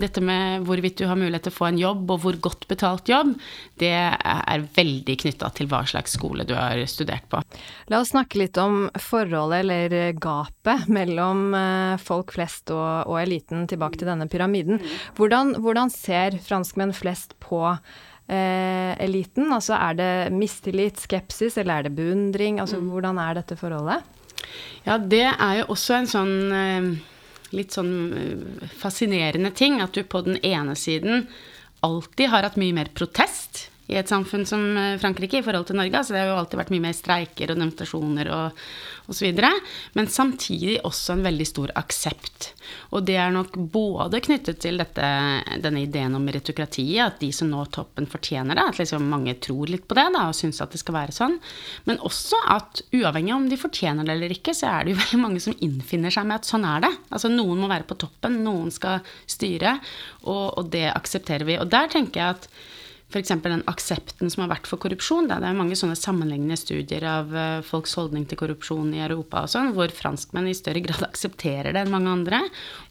dette 0.00 0.22
med 0.24 0.66
hvorvidt 0.68 1.00
du 1.00 1.06
har 1.08 1.18
mulighet 1.18 1.48
til 1.48 1.54
å 1.54 1.58
få 1.58 1.68
en 1.70 1.80
jobb, 1.80 2.04
og 2.12 2.22
hvor 2.24 2.38
godt 2.48 2.66
betalt 2.70 3.08
jobb, 3.08 3.34
det 3.80 3.94
er 3.94 4.66
veldig 4.76 5.16
knytta 5.22 5.50
til 5.56 5.70
hva 5.70 5.84
slags 5.88 6.16
skole 6.18 6.46
du 6.48 6.54
har 6.58 6.80
studert 6.90 7.28
på. 7.30 7.40
La 7.92 8.02
oss 8.02 8.12
snakke 8.12 8.40
litt 8.42 8.58
om 8.60 8.88
forholdet, 9.00 9.64
eller 9.64 10.18
gapet, 10.18 10.88
mellom 10.92 11.54
eh, 11.56 11.96
folk 12.02 12.34
flest 12.36 12.72
og, 12.74 13.08
og 13.08 13.20
eliten 13.22 13.66
tilbake 13.70 14.00
til 14.00 14.10
denne 14.10 14.28
pyramiden. 14.30 14.82
Hvordan, 15.18 15.56
hvordan 15.58 15.90
ser 15.90 16.38
franskmenn 16.44 16.94
flest 16.94 17.34
på 17.42 17.62
eh, 17.66 18.94
eliten? 19.02 19.50
Altså 19.54 19.74
er 19.74 19.98
det 19.98 20.12
mistillit, 20.34 21.00
skepsis, 21.02 21.58
eller 21.58 21.80
er 21.80 21.88
det 21.88 21.96
beundring? 21.98 22.60
Altså 22.62 22.78
mm. 22.78 22.90
hvordan 22.94 23.18
er 23.22 23.40
dette 23.40 23.58
forholdet? 23.58 24.06
Ja, 24.86 24.96
det 24.98 25.26
er 25.26 25.54
jo 25.60 25.70
også 25.74 25.98
en 25.98 26.10
sånn 26.10 26.36
eh, 26.54 26.90
litt 27.56 27.74
sånn 27.74 27.94
eh, 28.14 28.68
fascinerende 28.78 29.50
ting 29.56 29.80
at 29.82 29.96
du 29.96 30.04
på 30.04 30.22
den 30.26 30.38
ene 30.46 30.76
siden 30.78 31.26
alltid 31.86 32.30
har 32.32 32.46
hatt 32.46 32.58
mye 32.60 32.76
mer 32.76 32.90
protest 32.94 33.68
i 33.88 33.96
et 33.96 34.10
samfunn 34.10 34.44
som 34.48 34.62
eh, 34.76 34.98
Frankrike 35.00 35.40
i 35.40 35.44
forhold 35.44 35.68
til 35.68 35.78
Norge. 35.78 35.96
Altså 35.96 36.14
det 36.14 36.22
har 36.22 36.30
jo 36.32 36.38
alltid 36.42 36.60
vært 36.60 36.72
mye 36.74 36.84
mer 36.84 36.96
streiker 36.96 37.52
og 37.52 37.56
demonstrasjoner 37.60 38.30
og 38.36 38.62
osv. 39.08 39.40
Men 39.96 40.10
samtidig 40.12 40.78
også 40.84 41.16
en 41.16 41.24
veldig 41.24 41.46
stor 41.48 41.72
aksept. 41.80 42.50
Og 42.92 43.06
det 43.08 43.16
er 43.16 43.32
nok 43.32 43.56
både 43.72 44.20
knyttet 44.24 44.60
til 44.60 44.76
dette, 44.80 45.08
denne 45.64 45.86
ideen 45.86 46.16
om 46.18 46.24
meritokratiet, 46.28 47.00
at 47.06 47.18
de 47.22 47.30
som 47.32 47.48
når 47.48 47.72
toppen, 47.78 48.08
fortjener 48.10 48.58
det. 48.58 48.66
At 48.74 48.80
liksom 48.82 49.08
mange 49.08 49.38
tror 49.40 49.72
litt 49.72 49.88
på 49.88 49.96
det 49.96 50.08
da, 50.12 50.28
og 50.28 50.36
syns 50.36 50.60
at 50.60 50.76
det 50.76 50.82
skal 50.82 50.98
være 50.98 51.16
sånn. 51.16 51.38
Men 51.88 52.02
også 52.04 52.42
at 52.58 52.84
uavhengig 52.92 53.32
av 53.32 53.40
om 53.40 53.48
de 53.48 53.60
fortjener 53.60 54.04
det 54.04 54.18
eller 54.18 54.36
ikke, 54.36 54.52
så 54.56 54.68
er 54.74 54.84
det 54.84 54.94
jo 54.94 55.00
veldig 55.04 55.22
mange 55.24 55.44
som 55.44 55.56
innfinner 55.64 56.12
seg 56.12 56.28
med 56.28 56.42
at 56.42 56.50
sånn 56.50 56.68
er 56.68 56.84
det. 56.84 56.92
Altså 57.08 57.32
noen 57.32 57.64
må 57.64 57.72
være 57.72 57.88
på 57.88 57.96
toppen, 58.04 58.42
noen 58.44 58.68
skal 58.74 59.00
styre, 59.24 59.78
og, 60.26 60.44
og 60.60 60.74
det 60.76 60.90
aksepterer 60.92 61.48
vi. 61.48 61.56
Og 61.62 61.72
der 61.72 61.88
tenker 61.92 62.20
jeg 62.20 62.36
at 62.36 62.50
f.eks. 63.08 63.30
den 63.40 63.62
aksepten 63.70 64.28
som 64.28 64.42
har 64.44 64.50
vært 64.50 64.68
for 64.68 64.80
korrupsjon. 64.82 65.30
Da. 65.30 65.38
Det 65.40 65.48
er 65.48 65.56
mange 65.56 65.76
sånne 65.80 65.96
sammenlignende 65.96 66.58
studier 66.60 67.06
av 67.08 67.30
uh, 67.32 67.60
folks 67.64 67.94
holdning 67.96 68.26
til 68.28 68.36
korrupsjon 68.40 68.90
i 68.92 69.00
Europa 69.00 69.46
og 69.46 69.52
sånn, 69.52 69.70
hvor 69.76 69.92
franskmenn 69.96 70.50
i 70.50 70.56
større 70.56 70.82
grad 70.84 71.06
aksepterer 71.08 71.72
det 71.72 71.86
enn 71.86 71.94
mange 71.94 72.12
andre. 72.12 72.42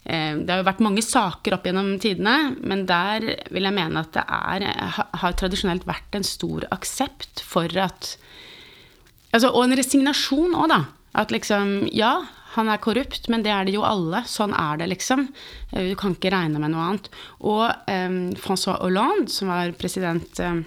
Uh, 0.07 0.41
det 0.41 0.49
har 0.49 0.63
jo 0.63 0.69
vært 0.71 0.83
mange 0.87 1.05
saker 1.05 1.57
opp 1.57 1.69
gjennom 1.69 1.93
tidene, 2.01 2.37
men 2.57 2.87
der 2.89 3.29
vil 3.53 3.69
jeg 3.69 3.77
mene 3.77 4.01
at 4.01 4.17
det 4.17 4.25
er, 4.25 4.67
har 5.21 5.37
tradisjonelt 5.37 5.85
vært 5.89 6.17
en 6.17 6.25
stor 6.25 6.65
aksept 6.73 7.45
for 7.45 7.69
at 7.77 8.15
altså, 9.35 9.51
Og 9.53 9.67
en 9.67 9.77
resignasjon 9.77 10.57
òg, 10.57 10.71
da. 10.73 10.81
At 11.17 11.31
liksom, 11.33 11.91
ja, 11.93 12.15
han 12.55 12.69
er 12.71 12.81
korrupt, 12.81 13.27
men 13.31 13.43
det 13.45 13.51
er 13.53 13.67
det 13.67 13.75
jo 13.75 13.85
alle. 13.87 14.23
Sånn 14.29 14.55
er 14.57 14.79
det, 14.81 14.89
liksom. 14.93 15.27
Eh, 15.71 15.91
du 15.91 15.95
kan 15.99 16.15
ikke 16.15 16.33
regne 16.33 16.61
med 16.61 16.73
noe 16.73 16.85
annet. 16.91 17.09
Og 17.43 17.65
um, 17.67 18.21
Francois 18.39 18.79
Hollande, 18.81 19.31
som 19.33 19.51
var 19.51 19.75
president 19.79 20.41
um, 20.43 20.63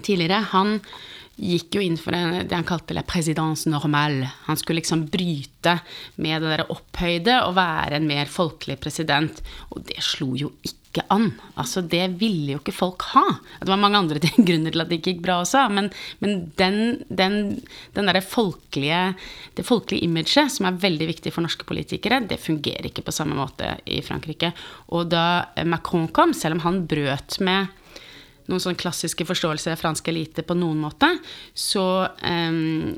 tidligere, 0.00 0.42
han 0.52 0.78
gikk 1.40 1.78
jo 1.78 1.82
inn 1.84 1.96
for 1.96 2.12
det 2.12 2.52
han 2.52 2.66
kalte 2.68 2.92
la 2.96 3.04
présidence 3.06 3.68
normale. 3.70 4.28
Han 4.44 4.58
skulle 4.60 4.82
liksom 4.82 5.06
bryte 5.08 5.78
med 6.20 6.42
det 6.44 6.52
der 6.52 6.66
opphøyde 6.68 7.38
og 7.46 7.56
være 7.56 7.96
en 7.96 8.08
mer 8.10 8.28
folkelig 8.28 8.76
president. 8.82 9.40
Og 9.72 9.86
det 9.88 10.04
slo 10.04 10.34
jo 10.36 10.52
ikke 10.60 10.79
ikke 10.90 11.06
an. 11.14 11.28
Altså, 11.60 11.82
det 11.86 12.02
ville 12.20 12.56
jo 12.56 12.60
ikke 12.60 12.74
folk 12.74 13.04
ha. 13.12 13.24
Det 13.60 13.70
var 13.70 13.80
mange 13.80 14.00
andre 14.00 14.22
ting, 14.24 14.44
grunner 14.46 14.74
til 14.74 14.82
at 14.82 14.90
det 14.90 15.00
ikke 15.00 15.14
gikk 15.14 15.24
bra 15.24 15.40
også, 15.44 15.64
men, 15.72 15.90
men 16.22 16.48
den, 16.58 16.80
den, 17.08 17.36
den 17.96 18.10
der 18.10 18.20
folkelige, 18.24 19.02
det 19.58 19.66
folkelige 19.66 20.06
imaget, 20.08 20.50
som 20.52 20.68
er 20.68 20.80
veldig 20.82 21.10
viktig 21.12 21.34
for 21.34 21.46
norske 21.46 21.66
politikere, 21.68 22.22
det 22.26 22.42
fungerer 22.42 22.90
ikke 22.90 23.06
på 23.06 23.14
samme 23.14 23.38
måte 23.38 23.76
i 23.86 24.00
Frankrike. 24.04 24.52
Og 24.90 25.10
da 25.12 25.46
Macron 25.64 26.08
kom, 26.14 26.34
selv 26.36 26.58
om 26.58 26.66
han 26.66 26.82
brøt 26.90 27.38
med 27.44 27.70
noen 28.50 28.62
sånn 28.62 28.78
klassiske 28.78 29.22
forståelser 29.28 29.76
av 29.76 29.78
fransk 29.78 30.10
elite 30.10 30.42
på 30.42 30.56
noen 30.58 30.80
måte, 30.82 31.12
så 31.54 31.84
um, 32.24 32.96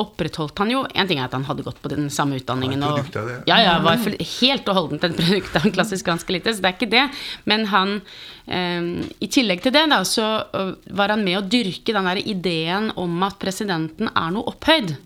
opprettholdt 0.00 0.58
han 0.62 0.72
jo 0.72 0.84
En 0.94 1.08
ting 1.08 1.20
er 1.20 1.26
at 1.26 1.34
han 1.36 1.46
hadde 1.48 1.64
gått 1.66 1.80
på 1.82 1.90
den 1.92 2.08
samme 2.12 2.38
utdanningen 2.40 2.82
og 2.86 3.00
ja, 3.48 3.58
ja, 3.64 3.74
var 3.84 3.98
helt 3.98 4.70
og 4.70 4.78
holdent 4.78 5.06
et 5.08 5.16
produkt 5.18 5.58
av 5.58 5.66
en 5.66 5.74
klassisk 5.74 6.08
fransk 6.08 6.30
elite, 6.32 6.54
så 6.54 6.64
det 6.64 6.70
er 6.70 6.78
ikke 6.78 6.92
det. 6.92 7.04
Men 7.50 7.66
han 7.72 7.98
eh, 8.46 9.08
I 9.24 9.30
tillegg 9.32 9.64
til 9.64 9.74
det, 9.74 9.84
da, 9.92 10.00
så 10.06 10.28
var 10.96 11.14
han 11.14 11.26
med 11.26 11.40
å 11.40 11.44
dyrke 11.46 11.94
den 11.96 12.08
der 12.10 12.22
ideen 12.22 12.92
om 12.96 13.22
at 13.26 13.38
presidenten 13.42 14.10
er 14.14 14.32
noe 14.34 14.48
opphøyd. 14.52 14.96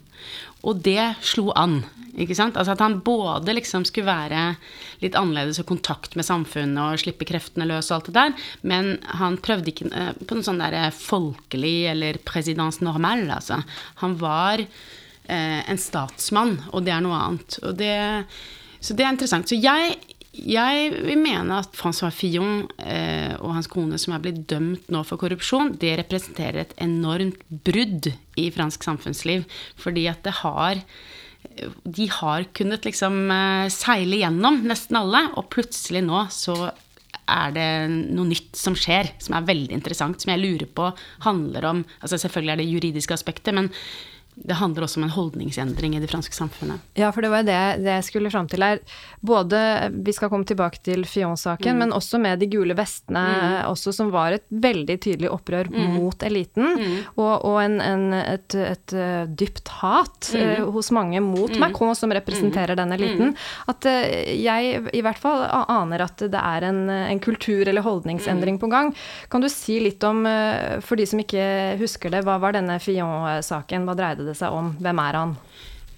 Og 0.62 0.78
det 0.85 1.14
slo 1.26 1.50
an. 1.59 1.81
Ikke 2.12 2.37
sant? 2.37 2.59
Altså 2.61 2.75
At 2.75 2.83
han 2.85 2.99
både 3.04 3.54
liksom 3.57 3.87
skulle 3.88 4.11
være 4.11 4.42
litt 5.02 5.16
annerledes 5.19 5.62
og 5.62 5.69
kontakt 5.71 6.16
med 6.19 6.26
samfunnet 6.28 6.81
og 6.83 7.00
slippe 7.00 7.26
kreftene 7.28 7.66
løs 7.69 7.88
og 7.90 7.97
alt 7.97 8.11
det 8.11 8.16
der, 8.19 8.49
men 8.69 8.92
han 9.19 9.38
prøvde 9.42 9.73
ikke 9.73 9.88
eh, 9.90 10.12
på 10.21 10.37
noe 10.37 10.47
sånn 10.47 10.61
der 10.62 10.76
eh, 10.78 10.90
folkelig 10.95 11.76
eller 11.95 12.21
presidence 12.28 12.85
normal, 12.85 13.25
altså. 13.38 13.62
Han 14.04 14.19
var 14.21 14.62
eh, 14.62 15.61
en 15.64 15.81
statsmann, 15.81 16.59
og 16.71 16.85
det 16.87 16.95
er 16.95 17.02
noe 17.04 17.19
annet. 17.19 17.59
Og 17.64 17.75
det, 17.81 17.97
så 18.78 18.95
det 18.99 19.07
er 19.07 19.16
interessant. 19.16 19.49
Så 19.49 19.59
jeg, 19.59 19.97
jeg 20.32 20.92
vil 21.04 21.20
mene 21.20 21.58
at 21.60 21.74
Francois 21.76 22.14
Fillon 22.16 22.62
eh, 22.80 23.34
og 23.36 23.52
hans 23.52 23.68
kone 23.68 23.98
som 24.00 24.14
er 24.16 24.22
blitt 24.24 24.44
dømt 24.48 24.88
nå 24.92 25.02
for 25.04 25.20
korrupsjon, 25.20 25.74
det 25.80 25.98
representerer 26.00 26.62
et 26.62 26.76
enormt 26.80 27.42
brudd 27.66 28.08
i 28.40 28.46
fransk 28.54 28.86
samfunnsliv. 28.86 29.44
Fordi 29.76 30.06
at 30.08 30.24
det 30.24 30.38
har 30.40 30.80
De 31.84 32.06
har 32.08 32.46
kunnet 32.54 32.86
liksom 32.86 33.26
eh, 33.34 33.66
seile 33.74 34.22
gjennom, 34.22 34.62
nesten 34.64 34.96
alle, 34.96 35.26
og 35.36 35.50
plutselig 35.52 36.00
nå 36.06 36.24
så 36.32 36.56
er 37.32 37.52
det 37.54 37.66
noe 37.90 38.30
nytt 38.30 38.56
som 38.56 38.76
skjer, 38.78 39.12
som 39.22 39.36
er 39.36 39.46
veldig 39.46 39.74
interessant, 39.76 40.22
som 40.22 40.32
jeg 40.32 40.40
lurer 40.42 40.70
på 40.70 40.88
handler 41.26 41.68
om 41.68 41.84
altså 42.00 42.18
Selvfølgelig 42.18 42.54
er 42.54 42.62
det 42.62 42.70
juridiske 42.70 43.14
aspektet, 43.14 43.52
men 43.54 43.68
det 44.34 44.56
handler 44.56 44.86
også 44.86 44.98
om 45.00 45.04
en 45.04 45.12
holdningsendring 45.12 45.96
i 45.96 46.00
det 46.00 46.08
franske 46.08 46.34
samfunnet. 46.34 46.80
Ja, 46.96 47.10
for 47.12 47.24
det 47.24 47.30
var 47.32 47.44
det, 47.44 47.58
det 47.84 47.96
jeg 47.98 48.06
skulle 48.06 48.30
fram 48.32 48.48
til 48.48 48.64
her. 48.64 48.80
Både 49.20 49.60
Vi 49.92 50.14
skal 50.16 50.30
komme 50.32 50.48
tilbake 50.48 50.80
til 50.82 51.04
Fion-saken, 51.06 51.76
mm. 51.76 51.82
men 51.82 51.92
også 51.92 52.18
med 52.22 52.40
de 52.40 52.48
gule 52.50 52.74
vestene, 52.76 53.22
mm. 53.22 53.56
også, 53.68 53.92
som 53.92 54.10
var 54.14 54.38
et 54.38 54.46
veldig 54.48 54.96
tydelig 55.04 55.30
opprør 55.30 55.68
mm. 55.68 55.98
mot 55.98 56.24
eliten. 56.24 56.78
Mm. 56.80 56.96
Og, 57.20 57.34
og 57.44 57.58
en, 57.60 57.76
en, 57.84 58.06
et, 58.22 58.56
et, 58.56 58.94
eh, 58.96 59.26
dypt 59.28 59.68
hat 59.82 60.32
uh, 60.34 60.64
hos 60.72 60.90
mange 60.96 61.20
mot 61.22 61.52
mm. 61.52 61.60
Macron, 61.60 61.94
som 61.98 62.14
representerer 62.14 62.78
den 62.78 62.96
eliten. 62.96 63.36
At 63.68 63.84
uh, 63.84 64.08
jeg 64.32 64.82
i 64.96 65.04
hvert 65.04 65.20
fall 65.20 65.44
aner 65.62 66.06
at 66.08 66.24
det 66.32 66.40
er 66.40 66.68
en, 66.70 66.82
en 66.88 67.22
kultur- 67.22 67.68
eller 67.68 67.84
holdningsendring 67.84 68.58
på 68.62 68.72
gang. 68.72 68.94
Kan 69.30 69.44
du 69.44 69.50
si 69.52 69.78
litt 69.84 70.02
om, 70.08 70.24
uh, 70.26 70.80
for 70.80 70.96
de 70.96 71.06
som 71.08 71.20
ikke 71.22 71.76
husker 71.82 72.16
det, 72.16 72.24
hva 72.26 72.40
var 72.42 72.56
denne 72.56 72.80
Fion-saken? 72.82 73.86
Hva 73.86 73.98
dreide 73.98 74.21
det 74.26 74.38
seg 74.38 74.54
om? 74.54 74.74
Hvem 74.82 75.02
er 75.02 75.20
han? 75.20 75.36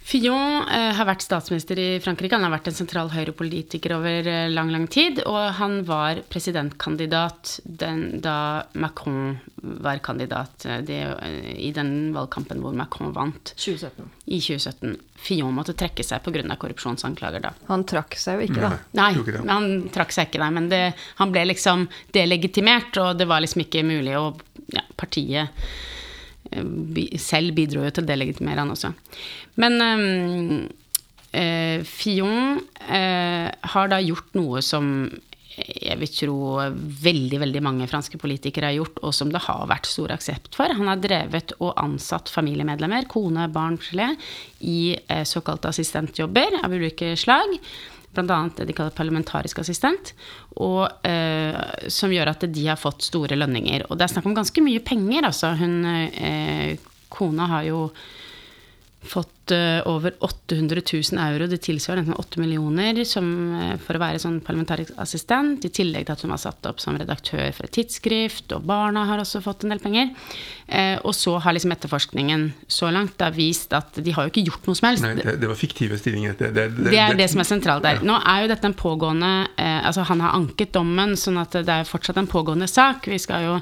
Fillon 0.05 0.67
eh, 0.69 0.91
har 0.93 1.07
vært 1.09 1.25
statsminister 1.25 1.79
i 1.81 1.87
Frankrike. 2.05 2.37
Han 2.37 2.45
har 2.45 2.53
vært 2.53 2.67
en 2.69 2.77
sentral 2.77 3.09
høyrepolitiker 3.09 3.95
over 3.97 4.27
eh, 4.29 4.51
lang, 4.53 4.69
lang 4.75 4.85
tid. 4.93 5.23
Og 5.25 5.39
han 5.57 5.79
var 5.89 6.21
presidentkandidat 6.29 7.55
den, 7.65 8.21
da 8.25 8.67
Macron 8.77 9.39
var 9.65 10.03
kandidat 10.05 10.67
eh, 10.69 10.83
det, 10.85 10.99
eh, 11.25 11.55
i 11.57 11.71
den 11.73 12.13
valgkampen 12.13 12.61
hvor 12.61 12.77
Macron 12.77 13.15
vant. 13.17 13.55
2017. 13.57 14.11
I 14.29 14.43
2017. 14.45 14.93
Fillon 15.25 15.57
måtte 15.57 15.73
trekke 15.73 16.05
seg 16.05 16.21
pga. 16.21 16.45
korrupsjonsanklager 16.53 17.47
da. 17.47 17.55
Han 17.73 17.87
trakk 17.89 18.21
seg 18.21 18.43
jo 18.43 18.51
ikke, 18.51 18.61
da. 18.61 18.75
Nei, 19.01 19.09
han 19.49 19.71
trakk 19.95 20.13
seg 20.13 20.29
ikke, 20.29 20.45
nei. 20.45 20.53
Men 20.59 20.69
det, 20.69 20.83
han 21.17 21.33
ble 21.33 21.49
liksom 21.49 21.89
delegitimert, 22.13 23.01
og 23.01 23.17
det 23.17 23.31
var 23.33 23.41
liksom 23.41 23.65
ikke 23.65 23.89
mulig 23.89 24.19
å 24.21 24.29
ja, 24.69 24.85
Partiet 25.01 25.65
selv 27.21 27.55
bidro 27.57 27.85
jo 27.85 27.93
til 27.93 28.05
å 28.05 28.09
delegitimere 28.09 28.63
han 28.63 28.73
også. 28.75 28.93
Men 29.61 29.79
um, 29.83 30.65
eh, 31.35 31.85
Fion 31.87 32.59
eh, 32.89 33.49
har 33.75 33.93
da 33.93 34.01
gjort 34.03 34.35
noe 34.39 34.63
som 34.65 34.91
jeg 35.55 35.95
vil 36.01 36.11
tro 36.11 36.37
veldig 37.05 37.39
veldig 37.45 37.61
mange 37.63 37.87
franske 37.87 38.19
politikere 38.19 38.73
har 38.73 38.79
gjort, 38.81 38.99
og 39.07 39.15
som 39.15 39.31
det 39.31 39.45
har 39.45 39.69
vært 39.71 39.87
stor 39.87 40.11
aksept 40.17 40.57
for. 40.59 40.73
Han 40.75 40.91
har 40.91 41.03
drevet 41.03 41.55
og 41.61 41.77
ansatt 41.79 42.33
familiemedlemmer, 42.33 43.07
kone, 43.11 43.47
barn, 43.55 43.79
gelé, 43.79 44.11
i 44.67 44.97
eh, 44.97 45.23
såkalte 45.29 45.71
assistentjobber 45.71 46.59
av 46.65 46.75
ulike 46.75 47.15
slag 47.21 47.55
bl.a. 48.15 48.41
det 48.57 48.69
de 48.69 48.77
kaller 48.77 48.95
parlamentarisk 48.97 49.61
assistent, 49.63 50.15
og, 50.57 50.89
eh, 51.07 51.89
som 51.93 52.13
gjør 52.15 52.33
at 52.35 52.47
de 52.51 52.67
har 52.67 52.81
fått 52.81 53.07
store 53.11 53.39
lønninger. 53.39 53.89
Og 53.89 53.99
det 53.99 54.07
er 54.07 54.15
snakk 54.15 54.29
om 54.31 54.37
ganske 54.37 54.65
mye 54.65 54.83
penger, 54.85 55.29
altså. 55.31 55.55
Hun, 55.59 55.81
eh, 55.87 56.77
kona 57.15 57.49
har 57.51 57.67
jo 57.69 57.89
fått 59.09 59.53
uh, 59.53 59.81
over 59.91 60.15
800 60.25 60.83
000 61.13 61.21
euro, 61.21 61.47
det 61.51 61.61
tilsvarer 61.65 62.03
nesten 62.03 62.17
8 62.19 62.41
millioner, 62.43 63.01
som, 63.09 63.27
uh, 63.55 63.75
for 63.83 63.99
å 63.99 64.03
være 64.03 64.21
sånn 64.23 64.41
parlamentarisk 64.45 64.97
assistent, 65.03 65.65
i 65.67 65.73
tillegg 65.75 66.07
til 66.07 66.15
at 66.15 66.25
hun 66.25 66.35
var 66.35 66.43
satt 66.43 66.69
opp 66.71 66.83
som 66.83 66.97
redaktør 67.01 67.51
for 67.57 67.69
et 67.69 67.75
tidsskrift, 67.77 68.55
og 68.57 68.67
barna 68.69 69.05
har 69.11 69.23
også 69.23 69.43
fått 69.45 69.65
en 69.65 69.75
del 69.75 69.83
penger. 69.83 70.15
Eh, 70.65 70.97
og 71.05 71.13
så 71.13 71.35
har 71.45 71.53
liksom 71.53 71.75
etterforskningen 71.75 72.47
så 72.73 72.89
langt 72.95 73.19
da 73.21 73.29
vist 73.35 73.75
at 73.77 73.99
de 74.01 74.15
har 74.17 74.25
jo 74.25 74.33
ikke 74.33 74.47
gjort 74.47 74.69
noe 74.69 74.79
som 74.79 74.89
helst. 74.89 75.05
Nei, 75.05 75.13
det, 75.19 75.35
det 75.43 75.51
var 75.51 75.59
fiktive 75.61 75.99
stillinger. 76.01 76.39
Det, 76.39 76.49
det, 76.57 76.65
det, 76.79 76.95
er 76.97 77.19
det 77.19 77.29
som 77.29 77.43
er 77.45 77.49
sentralt 77.49 77.85
der. 77.85 78.01
Nå 78.07 78.17
er 78.17 78.47
jo 78.47 78.51
dette 78.55 78.71
en 78.71 78.79
pågående 78.79 79.33
Altså, 79.55 80.05
han 80.09 80.23
har 80.25 80.33
anket 80.39 80.73
dommen, 80.73 81.13
sånn 81.21 81.37
at 81.41 81.53
det 81.67 81.75
er 81.83 81.89
fortsatt 81.89 82.17
en 82.21 82.29
pågående 82.31 82.69
sak. 82.71 83.11
Vi 83.13 83.19
skal 83.21 83.45
jo 83.45 83.55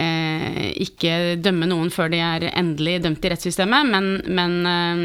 eh, 0.00 0.70
ikke 0.82 1.36
dømme 1.42 1.68
noen 1.70 1.90
før 1.92 2.12
de 2.12 2.20
er 2.22 2.46
endelig 2.50 2.98
dømt 3.04 3.24
i 3.24 3.32
rettssystemet, 3.32 3.90
men, 3.92 4.08
men 4.38 4.56
eh, 4.68 5.02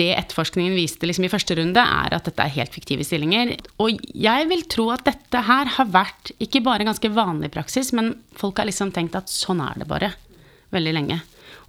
det 0.00 0.10
etterforskningen 0.16 0.76
viste 0.78 1.08
liksom 1.08 1.28
i 1.28 1.32
første 1.32 1.58
runde, 1.58 1.82
er 1.82 2.16
at 2.16 2.28
dette 2.28 2.46
er 2.46 2.56
helt 2.56 2.74
fiktive 2.74 3.06
stillinger. 3.06 3.54
Og 3.82 4.00
jeg 4.14 4.48
vil 4.50 4.66
tro 4.70 4.88
at 4.94 5.06
dette 5.08 5.44
her 5.48 5.70
har 5.76 5.92
vært 5.94 6.34
ikke 6.42 6.64
bare 6.64 6.86
ganske 6.88 7.12
vanlig 7.14 7.52
praksis, 7.54 7.92
men 7.96 8.14
folk 8.38 8.60
har 8.60 8.70
liksom 8.70 8.94
tenkt 8.94 9.18
at 9.18 9.32
sånn 9.32 9.62
er 9.64 9.82
det 9.82 9.90
bare. 9.90 10.14
Veldig 10.74 10.94
lenge. 10.96 11.20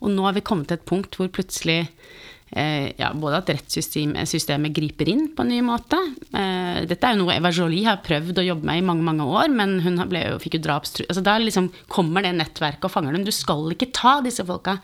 Og 0.04 0.12
nå 0.12 0.25
har 0.28 0.36
vi 0.36 0.43
kommet 0.45 0.69
til 0.69 0.80
et 0.80 0.88
punkt 0.88 1.15
hvor 1.17 1.30
plutselig 1.34 1.86
ja, 2.53 3.10
både 3.17 3.39
at 3.41 3.49
rettssystemet 3.49 4.73
griper 4.75 5.10
inn 5.10 5.25
på 5.36 5.43
en 5.43 5.49
ny 5.49 5.58
måte. 5.65 5.97
Eh, 6.29 6.84
dette 6.88 7.08
er 7.08 7.15
jo 7.15 7.23
noe 7.23 7.34
Eva 7.34 7.49
Jolie 7.55 7.88
har 7.88 8.03
prøvd 8.05 8.39
å 8.39 8.45
jobbe 8.45 8.69
med 8.69 8.79
i 8.79 8.86
mange 8.86 9.05
mange 9.08 9.25
år, 9.25 9.49
men 9.51 9.79
hun 9.84 9.97
jo, 9.97 10.38
fikk 10.43 10.60
jo 10.60 10.65
drapstrusler 10.67 11.10
altså, 11.10 11.25
Da 11.25 11.36
liksom 11.41 11.71
kommer 11.91 12.23
det 12.25 12.36
nettverket 12.38 12.86
og 12.86 12.93
fanger 12.93 13.17
dem. 13.17 13.25
Du 13.25 13.34
skal 13.36 13.65
ikke 13.73 13.89
ta 13.95 14.19
disse 14.25 14.45
folka. 14.45 14.77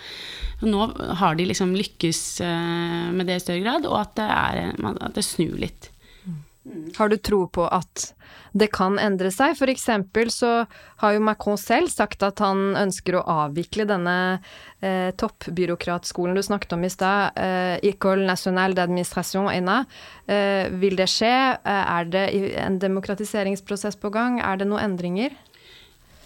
Nå 0.65 0.89
har 1.21 1.37
de 1.37 1.47
liksom 1.51 1.75
lykkes 1.77 2.23
eh, 2.45 3.07
med 3.13 3.29
det 3.29 3.39
i 3.39 3.45
større 3.45 3.63
grad, 3.63 3.87
og 3.89 3.99
at 4.01 4.17
det, 4.17 4.27
er, 4.27 4.61
at 4.91 5.17
det 5.17 5.27
snur 5.27 5.55
litt. 5.61 5.90
Har 6.97 7.09
du 7.09 7.17
tro 7.17 7.47
på 7.49 7.63
at 7.65 8.11
det 8.53 8.67
kan 8.75 8.99
endre 9.01 9.31
seg? 9.33 9.55
For 9.57 9.71
eksempel 9.71 10.29
så 10.29 10.51
har 11.01 11.15
jo 11.15 11.23
Macron 11.25 11.57
selv 11.57 11.89
sagt 11.89 12.21
at 12.21 12.37
han 12.43 12.75
ønsker 12.77 13.17
å 13.17 13.23
avvikle 13.47 13.87
denne 13.89 14.15
eh, 14.85 15.09
toppbyråkratskolen 15.17 16.37
du 16.37 16.43
snakket 16.45 16.75
om 16.77 16.85
i 16.85 16.91
stad, 16.93 17.33
eh, 17.41 18.21
nationale 18.21 18.77
d'administration, 18.77 19.49
ENA. 19.49 19.85
Eh, 20.27 20.69
vil 20.69 20.95
det 20.95 21.09
skje? 21.09 21.33
Eh, 21.57 21.85
er 21.97 22.05
det 22.05 22.27
en 22.61 22.77
demokratiseringsprosess 22.77 23.97
på 23.97 24.13
gang? 24.13 24.39
Er 24.39 24.61
det 24.61 24.69
noen 24.69 24.85
endringer? 24.91 25.33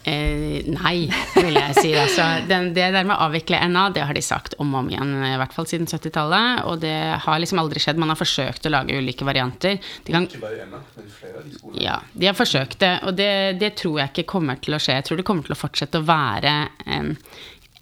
Eh, 0.06 0.62
nei, 0.70 1.08
vil 1.34 1.56
jeg 1.56 1.74
si. 1.80 1.88
Altså, 1.98 2.24
den, 2.46 2.68
det 2.76 2.92
der 2.94 3.06
med 3.06 3.16
å 3.16 3.24
avvikle 3.26 3.58
NA, 3.66 3.88
det 3.96 4.04
har 4.06 4.14
de 4.14 4.22
sagt 4.22 4.54
om 4.62 4.70
og 4.76 4.84
om 4.84 4.90
igjen, 4.92 5.10
i 5.26 5.38
hvert 5.40 5.54
fall 5.56 5.66
siden 5.66 5.88
70-tallet. 5.90 6.62
Og 6.70 6.78
det 6.84 6.94
har 7.24 7.40
liksom 7.42 7.58
aldri 7.58 7.82
skjedd. 7.82 7.98
Man 7.98 8.12
har 8.12 8.20
forsøkt 8.20 8.68
å 8.68 8.72
lage 8.72 8.94
ulike 8.94 9.26
varianter. 9.26 9.80
De 10.06 10.14
kan, 10.14 10.28
ikke 10.28 10.44
bare 10.44 10.68
NA, 10.70 10.82
men 10.94 11.10
flere 11.10 11.42
av 11.42 11.48
de 11.48 11.56
skolene. 11.56 11.82
Ja, 11.82 11.98
de 12.14 12.30
har 12.30 12.38
forsøkt 12.38 12.78
det. 12.84 12.92
Og 13.08 13.18
det, 13.18 13.32
det, 13.58 13.72
tror 13.82 13.98
jeg 14.04 14.14
ikke 14.14 14.28
kommer 14.36 14.62
til 14.62 14.78
å 14.78 14.80
skje. 14.82 15.00
Jeg 15.00 15.08
tror 15.08 15.18
det 15.18 15.26
kommer 15.26 15.48
til 15.48 15.56
å 15.56 15.58
fortsette 15.58 15.98
å 15.98 16.06
være 16.06 16.54
en, 16.86 17.10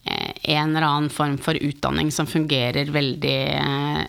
en 0.04 0.76
eller 0.76 0.86
annen 0.86 1.10
form 1.10 1.38
for 1.38 1.56
utdanning 1.56 2.10
som 2.12 2.26
fungerer 2.28 2.90
veldig 2.92 3.38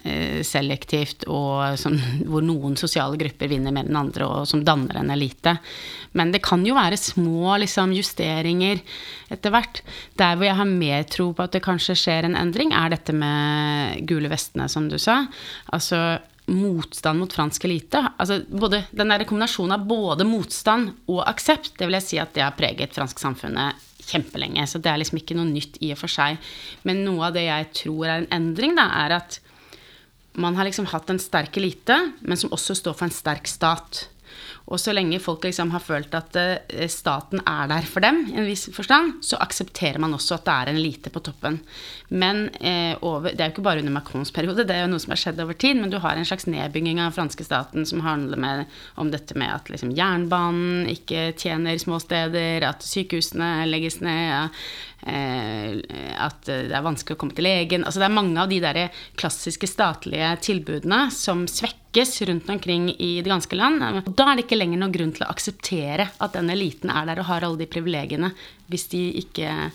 eh, 0.03 0.41
selektivt, 0.43 1.23
og 1.31 1.79
som, 1.79 1.95
hvor 2.27 2.43
noen 2.43 2.75
sosiale 2.79 3.15
grupper 3.19 3.47
vinner 3.51 3.71
mer 3.75 3.87
enn 3.87 3.99
andre, 3.99 4.27
og 4.27 4.49
som 4.49 4.65
danner 4.67 4.99
en 4.99 5.13
elite. 5.15 5.55
Men 6.19 6.33
det 6.35 6.43
kan 6.43 6.65
jo 6.67 6.75
være 6.75 6.99
små 6.99 7.55
liksom, 7.63 7.95
justeringer 7.95 8.83
etter 9.31 9.55
hvert. 9.55 9.81
Der 10.19 10.35
hvor 10.35 10.49
jeg 10.49 10.59
har 10.59 10.69
mer 10.69 11.07
tro 11.07 11.31
på 11.35 11.47
at 11.47 11.55
det 11.55 11.63
kanskje 11.63 11.95
skjer 12.03 12.27
en 12.27 12.37
endring, 12.39 12.75
er 12.75 12.91
dette 12.91 13.15
med 13.15 14.03
gule 14.09 14.31
vestene, 14.31 14.67
som 14.71 14.91
du 14.91 14.99
sa. 14.99 15.21
Altså 15.75 16.17
motstand 16.51 17.23
mot 17.23 17.33
fransk 17.33 17.63
elite. 17.65 18.03
Altså, 18.21 18.41
både, 18.51 18.83
den 18.91 19.09
der 19.09 19.23
kombinasjonen 19.25 19.79
av 19.79 19.87
både 19.87 20.27
motstand 20.27 20.91
og 21.07 21.23
aksept, 21.25 21.73
det 21.79 21.87
vil 21.87 21.97
jeg 21.97 22.09
si 22.09 22.19
at 22.21 22.35
det 22.35 22.43
har 22.45 22.57
preget 22.59 22.93
fransk 22.93 23.23
samfunnet 23.23 23.81
kjempelenge. 24.11 24.65
Så 24.69 24.81
det 24.81 24.91
er 24.91 25.01
liksom 25.01 25.19
ikke 25.21 25.37
noe 25.37 25.49
nytt 25.49 25.79
i 25.83 25.91
og 25.95 25.99
for 26.01 26.11
seg. 26.11 26.39
Men 26.87 27.03
noe 27.07 27.29
av 27.29 27.37
det 27.37 27.47
jeg 27.47 27.71
tror 27.83 28.07
er 28.07 28.17
en 28.21 28.31
endring, 28.39 28.75
da, 28.77 28.87
er 29.05 29.17
at 29.19 29.39
man 30.35 30.57
har 30.57 30.67
liksom 30.67 30.89
hatt 30.91 31.09
en 31.11 31.21
sterk 31.21 31.55
elite, 31.61 31.95
men 32.21 32.39
som 32.39 32.51
også 32.55 32.75
står 32.75 32.97
for 32.97 33.07
en 33.07 33.15
sterk 33.15 33.47
stat. 33.47 34.05
Og 34.65 34.79
så 34.81 34.93
lenge 34.95 35.21
folk 35.21 35.45
liksom 35.45 35.71
har 35.75 35.83
følt 35.83 36.15
at 36.17 36.37
eh, 36.39 36.87
staten 36.91 37.41
er 37.45 37.69
der 37.69 37.85
for 37.89 38.01
dem, 38.05 38.23
i 38.31 38.37
en 38.39 38.47
viss 38.47 38.67
forstand, 38.73 39.19
så 39.25 39.39
aksepterer 39.43 40.01
man 40.01 40.15
også 40.17 40.39
at 40.39 40.47
det 40.47 40.55
er 40.55 40.71
en 40.71 40.79
elite 40.79 41.11
på 41.13 41.21
toppen. 41.25 41.59
Men 42.09 42.47
eh, 42.57 42.95
over, 43.05 43.31
det 43.31 43.41
er 43.41 43.51
jo 43.51 43.55
ikke 43.55 43.65
bare 43.67 43.83
under 43.83 43.93
Macrons 43.93 44.33
periode, 44.33 44.65
det 44.65 44.75
er 44.75 44.85
jo 44.85 44.91
noe 44.93 45.03
som 45.03 45.13
har 45.13 45.21
skjedd 45.21 45.43
over 45.43 45.57
tid, 45.61 45.77
men 45.79 45.93
du 45.93 45.99
har 46.01 46.17
en 46.17 46.27
slags 46.27 46.49
nedbygging 46.49 47.01
av 47.03 47.13
franske 47.17 47.45
staten 47.45 47.85
som 47.85 48.03
handler 48.05 48.41
med, 48.41 48.73
om 49.01 49.11
dette 49.13 49.37
med 49.37 49.53
at 49.53 49.69
liksom, 49.71 49.93
jernbanen 49.97 50.89
ikke 50.91 51.29
tjener 51.37 51.77
små 51.81 52.01
steder, 52.01 52.65
at 52.65 52.85
sykehusene 52.85 53.67
legges 53.69 54.01
ned, 54.05 54.55
eh, 55.05 55.77
at 56.25 56.41
det 56.49 56.73
er 56.73 56.85
vanskelig 56.85 57.17
å 57.17 57.21
komme 57.21 57.37
til 57.37 57.45
legen. 57.45 57.85
Altså 57.85 58.01
det 58.01 58.09
er 58.09 58.17
mange 58.17 58.41
av 58.41 58.49
de 58.49 58.61
der 58.63 58.81
klassiske 59.19 59.69
statlige 59.69 60.33
tilbudene 60.45 61.05
som 61.13 61.45
svekkes 61.95 62.21
rundt 62.21 62.49
omkring 62.49 62.95
i 62.97 63.21
det 63.21 63.29
ganske 63.29 63.55
land. 63.55 64.03
Da 64.15 64.31
er 64.31 64.35
det 64.35 64.45
ikke 64.45 64.57
lenger 64.57 64.79
noen 64.79 64.91
grunn 64.91 65.13
til 65.15 65.23
å 65.23 65.31
akseptere 65.31 66.09
at 66.19 66.33
den 66.33 66.49
eliten 66.49 66.89
er 66.89 67.05
der 67.05 67.19
og 67.19 67.29
har 67.29 67.43
alle 67.43 67.57
de 67.57 67.67
privilegiene, 67.67 68.31
hvis 68.67 68.87
de 68.91 69.03
ikke 69.21 69.71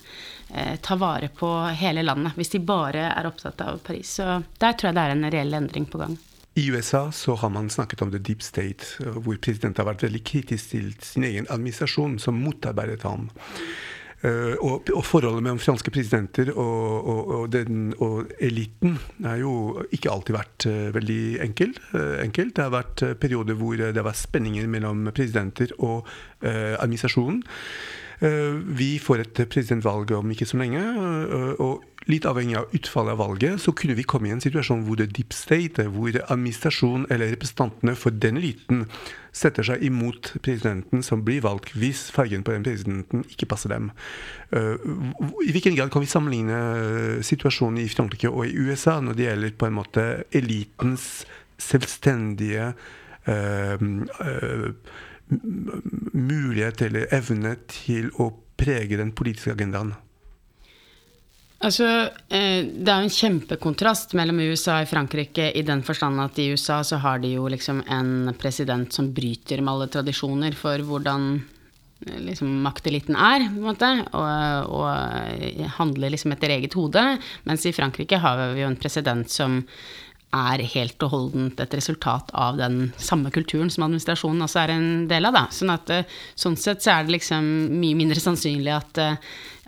eh, 0.53 0.75
tar 0.81 0.97
vare 0.97 1.29
på 1.29 1.49
hele 1.73 2.03
landet. 2.03 2.35
Hvis 2.35 2.53
de 2.53 2.59
bare 2.59 3.09
er 3.11 3.25
opptatt 3.25 3.61
av 3.61 3.79
Paris. 3.81 4.19
Så 4.19 4.43
der 4.59 4.73
tror 4.73 4.91
jeg 4.91 4.95
det 4.95 5.05
er 5.05 5.15
en 5.15 5.31
reell 5.31 5.53
endring 5.53 5.85
på 5.85 5.97
gang. 5.97 6.17
I 6.53 6.67
USA 6.69 7.11
så 7.11 7.35
har 7.39 7.49
man 7.49 7.69
snakket 7.69 8.01
om 8.01 8.11
the 8.11 8.19
deep 8.19 8.41
state, 8.43 8.85
hvor 8.99 9.37
presidenten 9.39 9.81
har 9.81 9.93
vært 9.93 10.03
veldig 10.03 10.23
kritisk 10.27 10.73
til 10.73 10.91
sin 11.01 11.23
egen 11.23 11.47
administrasjon, 11.49 12.19
som 12.19 12.37
motarbeidet 12.37 13.05
ham. 13.07 13.29
Uh, 14.21 14.53
og, 14.61 14.89
og, 14.93 15.01
forholdet 15.01 15.41
mellom 15.41 15.57
franske 15.57 15.89
presidenter 15.89 16.51
og, 16.53 17.07
og, 17.09 17.47
den, 17.49 17.87
og, 17.97 18.29
eliten 18.37 18.99
har 19.25 19.39
jo 19.41 19.53
ikke 19.89 20.11
alltid 20.13 20.35
vært 20.35 20.65
uh, 20.69 20.91
veldig 20.93 21.23
enkel, 21.47 21.73
uh, 21.95 22.19
enkelt. 22.21 22.53
Det 22.53 22.67
har 22.67 22.75
vært 22.75 23.01
perioder 23.21 23.57
hvor 23.57 23.79
det 23.81 23.95
har 23.97 24.05
vært 24.05 24.21
spenninger 24.21 24.69
mellom 24.69 25.09
presidenter 25.09 25.73
og 25.79 26.05
administrasjonen. 26.41 27.41
Vi 28.21 28.99
får 29.01 29.23
et 29.23 29.39
presidentvalg 29.49 30.11
om 30.13 30.29
ikke 30.33 30.45
så 30.45 30.59
lenge. 30.61 30.81
og 31.57 31.81
litt 32.09 32.25
avhengig 32.25 32.57
av 32.57 32.71
utfallet 32.73 33.13
av 33.13 33.19
valget, 33.21 33.61
så 33.61 33.73
kunne 33.77 33.95
vi 33.97 34.05
komme 34.07 34.29
i 34.29 34.33
en 34.33 34.41
situasjon 34.41 34.85
hvor 34.87 34.97
det 34.97 35.11
deep 35.13 35.35
state, 35.35 35.85
hvor 35.93 36.15
administrasjonen 36.33 37.05
eller 37.13 37.33
representantene 37.35 37.93
for 37.99 38.15
den 38.23 38.39
eliten 38.41 38.85
setter 39.35 39.65
seg 39.65 39.83
imot 39.85 40.33
presidenten 40.43 41.05
som 41.05 41.21
blir 41.25 41.43
valgt, 41.45 41.75
hvis 41.77 42.07
fargen 42.13 42.43
på 42.45 42.55
den 42.55 42.65
presidenten 42.65 43.23
ikke 43.29 43.49
passer 43.53 43.73
dem. 43.73 43.91
Uh, 44.49 44.81
I 45.45 45.53
hvilken 45.53 45.77
grad 45.77 45.93
kan 45.93 46.03
vi 46.03 46.09
sammenligne 46.09 47.21
situasjonen 47.25 47.83
i 47.83 47.91
Frankrike 47.91 48.31
og 48.31 48.49
i 48.49 48.57
USA 48.57 48.97
når 49.03 49.17
det 49.17 49.29
gjelder 49.29 49.55
på 49.55 49.69
en 49.69 49.77
måte 49.77 50.07
elitens 50.35 51.07
selvstendige 51.61 52.73
uh, 53.29 53.77
uh, 53.77 54.67
mulighet 55.31 56.81
eller 56.87 57.11
evne 57.15 57.55
til 57.71 58.11
å 58.19 58.31
prege 58.59 58.99
den 58.99 59.13
politiske 59.15 59.55
agendaen? 59.55 59.93
Altså, 61.61 61.85
eh, 62.29 62.65
Det 62.65 62.89
er 62.89 63.03
jo 63.03 63.07
en 63.07 63.17
kjempekontrast 63.17 64.15
mellom 64.17 64.39
USA 64.39 64.79
og 64.81 64.89
Frankrike 64.89 65.51
i 65.53 65.61
den 65.61 65.83
forstand 65.85 66.19
at 66.19 66.39
i 66.39 66.49
USA 66.49 66.81
så 66.81 66.97
har 66.97 67.19
de 67.21 67.35
jo 67.35 67.47
liksom 67.47 67.83
en 67.87 68.33
president 68.33 68.91
som 68.91 69.13
bryter 69.13 69.61
med 69.61 69.73
alle 69.73 69.87
tradisjoner 69.87 70.57
for 70.57 70.81
hvordan 70.81 71.43
eh, 72.07 72.19
liksom 72.25 72.63
makteliten 72.65 73.15
er, 73.15 73.45
på 73.45 73.61
en 73.61 73.67
måte, 73.69 73.91
og, 74.17 74.73
og 74.73 75.67
handler 75.77 76.09
liksom 76.09 76.33
etter 76.33 76.49
eget 76.57 76.73
hode. 76.73 77.19
Mens 77.45 77.65
i 77.65 77.75
Frankrike 77.77 78.17
har 78.17 78.41
vi 78.55 78.63
jo 78.63 78.71
en 78.71 78.81
president 78.81 79.29
som 79.29 79.61
er 80.31 80.63
helt 80.73 81.03
og 81.03 81.13
holdent 81.13 81.59
et 81.59 81.73
resultat 81.75 82.29
av 82.33 82.59
den 82.59 82.91
samme 83.01 83.31
kulturen 83.35 83.71
som 83.73 83.85
administrasjonen 83.87 84.45
også 84.45 84.61
er 84.63 84.75
en 84.75 84.91
del 85.11 85.27
av. 85.27 85.35
Da. 85.35 85.45
Sånn, 85.51 85.73
at, 85.73 85.89
eh, 85.91 86.19
sånn 86.35 86.57
sett 86.59 86.83
så 86.83 86.95
er 86.95 87.07
det 87.07 87.17
liksom 87.19 87.47
mye 87.81 87.97
mindre 87.99 88.23
sannsynlig 88.23 88.75
at 88.75 89.01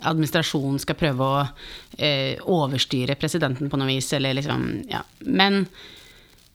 administrasjonen 0.08 0.80
skal 0.82 0.98
prøve 0.98 1.26
å 1.26 1.42
eh, 1.98 2.40
overstyre 2.50 3.16
presidenten 3.20 3.70
på 3.70 3.80
noe 3.80 3.92
vis, 3.92 4.12
eller 4.16 4.36
liksom 4.38 4.66
Ja. 4.90 5.02
Men 5.26 5.64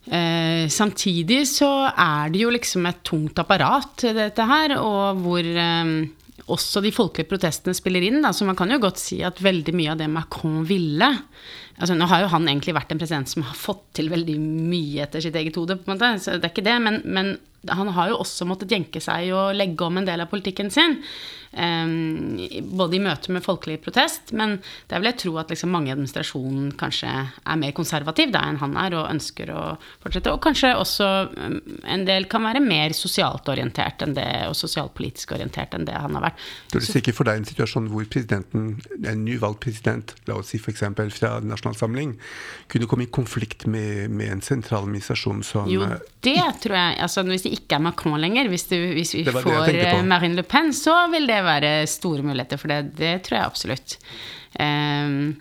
eh, 0.05 0.67
samtidig 0.69 1.45
så 1.49 1.71
er 1.89 2.33
det 2.33 2.43
jo 2.43 2.53
liksom 2.53 2.87
et 2.89 3.03
tungt 3.07 3.39
apparat, 3.41 4.05
dette 4.15 4.49
her, 4.51 4.77
og 4.79 5.23
hvor 5.23 5.45
eh, 5.45 5.93
også 6.49 6.81
de 6.83 6.93
folkelige 6.95 7.29
protestene 7.29 7.77
spiller 7.77 8.05
inn. 8.05 8.21
Da. 8.23 8.33
Så 8.33 8.47
man 8.47 8.57
kan 8.59 8.71
jo 8.71 8.81
godt 8.81 9.01
si 9.01 9.21
at 9.25 9.41
veldig 9.43 9.75
mye 9.77 9.93
av 9.93 10.01
det 10.01 10.09
Macron 10.11 10.63
ville 10.67 11.13
altså 11.79 11.95
Nå 11.95 12.07
har 12.11 12.23
jo 12.23 12.31
han 12.33 12.47
egentlig 12.47 12.75
vært 12.75 12.91
en 12.93 13.01
president 13.01 13.31
som 13.31 13.45
har 13.47 13.57
fått 13.57 13.85
til 13.99 14.11
veldig 14.11 14.37
mye 14.43 15.05
etter 15.05 15.23
sitt 15.23 15.37
eget 15.39 15.55
hode, 15.59 15.79
på 15.79 15.87
en 15.87 15.95
måte, 15.95 16.11
så 16.23 16.37
det 16.37 16.49
er 16.49 16.53
ikke 16.53 16.67
det. 16.67 16.77
Men, 16.83 17.01
men 17.07 17.37
han 17.67 17.91
har 17.95 18.11
jo 18.11 18.21
også 18.21 18.47
måttet 18.47 18.71
jenke 18.71 19.01
seg 19.03 19.33
og 19.35 19.57
legge 19.57 19.83
om 19.83 19.99
en 19.99 20.07
del 20.07 20.23
av 20.23 20.31
politikken 20.31 20.71
sin. 20.71 20.99
Um, 21.49 22.37
både 22.77 22.99
i 22.99 23.01
møte 23.01 23.33
med 23.33 23.41
folkelig 23.41 23.79
protest, 23.81 24.29
men 24.37 24.59
der 24.91 25.01
vil 25.01 25.09
jeg 25.09 25.17
tro 25.23 25.31
at 25.41 25.49
liksom 25.49 25.71
mange 25.73 25.89
i 25.89 25.93
administrasjonen 25.95 26.75
kanskje 26.77 27.09
er 27.09 27.57
mer 27.57 27.73
konservativ 27.75 28.29
da 28.35 28.43
enn 28.45 28.59
han 28.61 28.77
er, 28.77 28.93
og 28.99 29.09
ønsker 29.09 29.49
å 29.51 29.63
fortsette. 30.03 30.31
Og 30.35 30.43
kanskje 30.45 30.75
også 30.77 31.07
um, 31.33 31.57
en 31.89 32.05
del 32.07 32.29
kan 32.31 32.45
være 32.45 32.61
mer 32.63 32.93
sosialt 32.97 33.49
orientert 33.49 34.05
enn 34.05 34.15
det, 34.17 34.29
og 34.47 34.55
sosialpolitisk 34.59 35.33
orientert 35.35 35.73
enn 35.75 35.89
det 35.89 35.97
han 35.97 36.15
har 36.19 36.29
vært. 36.29 36.45
Du 36.71 36.79
er 36.79 36.85
sikker 36.85 37.17
for 37.17 37.27
deg 37.27 37.41
en 37.41 37.49
situasjon 37.49 37.89
hvor 37.91 38.07
presidenten, 38.13 38.71
en 39.01 39.25
nyvalgt 39.25 39.63
president, 39.65 40.15
la 40.29 40.39
oss 40.39 40.53
si 40.53 40.61
f.eks. 40.61 40.85
fra 41.17 41.39
Nasjonal 41.43 41.68
Samling, 41.77 42.15
kunne 42.71 42.87
komme 42.89 43.05
i 43.05 43.11
konflikt 43.11 43.65
med, 43.69 44.09
med 44.11 44.33
en 44.35 44.43
sentraladministrasjon 44.45 45.43
som 45.45 45.69
Jo, 45.69 45.83
eh, 45.85 45.99
det 46.25 46.39
tror 46.63 46.77
jeg. 46.77 46.95
altså 47.05 47.25
Hvis 47.27 47.45
det 47.47 47.53
ikke 47.57 47.79
er 47.79 47.85
Macron 47.85 48.19
lenger, 48.21 48.49
hvis, 48.51 48.67
det, 48.71 48.79
hvis 48.97 49.15
vi 49.17 49.25
får 49.27 49.73
eh, 49.73 50.01
Marine 50.05 50.39
Le 50.39 50.47
Pen, 50.47 50.73
så 50.75 50.95
vil 51.13 51.29
det 51.29 51.43
være 51.45 51.75
store 51.89 52.25
muligheter 52.25 52.61
for 52.61 52.71
det. 52.71 52.81
Det 52.99 53.13
tror 53.27 53.39
jeg 53.39 53.51
absolutt. 53.51 53.99
Um, 54.59 55.37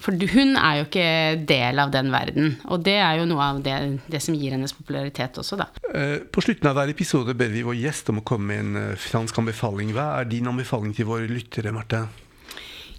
for 0.00 0.16
hun 0.32 0.54
er 0.56 0.78
jo 0.78 0.86
ikke 0.86 1.08
del 1.48 1.80
av 1.82 1.90
den 1.92 2.08
verden. 2.12 2.54
Og 2.72 2.80
det 2.84 2.96
er 3.02 3.18
jo 3.20 3.26
noe 3.28 3.50
av 3.50 3.60
det, 3.64 3.76
det 4.08 4.22
som 4.24 4.36
gir 4.36 4.54
hennes 4.56 4.72
popularitet 4.72 5.36
også, 5.42 5.58
da. 5.60 5.68
Eh, 5.92 6.16
på 6.24 6.44
slutten 6.44 6.70
av 6.70 6.78
hver 6.78 6.92
episode 6.92 7.36
ber 7.36 7.52
vi 7.52 7.66
vår 7.66 7.76
gjest 7.82 8.08
om 8.12 8.22
å 8.22 8.24
komme 8.24 8.48
med 8.54 8.64
en 8.64 8.98
fransk 9.00 9.42
anbefaling. 9.42 9.92
Hva 9.96 10.14
er 10.22 10.32
din 10.32 10.48
anbefaling 10.48 10.96
til 10.96 11.08
våre 11.10 11.28
lyttere, 11.28 11.74
Marte? 11.76 12.06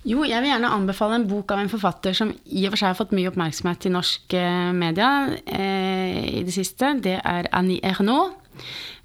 Jo, 0.02 0.24
jeg 0.26 0.42
vil 0.42 0.50
gjerne 0.50 0.72
anbefale 0.74 1.20
en 1.20 1.28
bok 1.30 1.52
av 1.54 1.60
en 1.62 1.70
forfatter 1.70 2.16
som 2.18 2.32
i 2.50 2.64
og 2.66 2.74
for 2.74 2.82
seg 2.82 2.90
har 2.90 2.98
fått 2.98 3.12
mye 3.14 3.30
oppmerksomhet 3.30 3.86
i 3.86 3.92
norske 3.94 4.46
media 4.74 5.10
eh, 5.46 6.40
i 6.40 6.46
det 6.48 6.56
siste. 6.56 6.96
Det 7.06 7.20
er 7.22 7.50
Annie 7.54 7.84
Ernaux. 7.86 8.34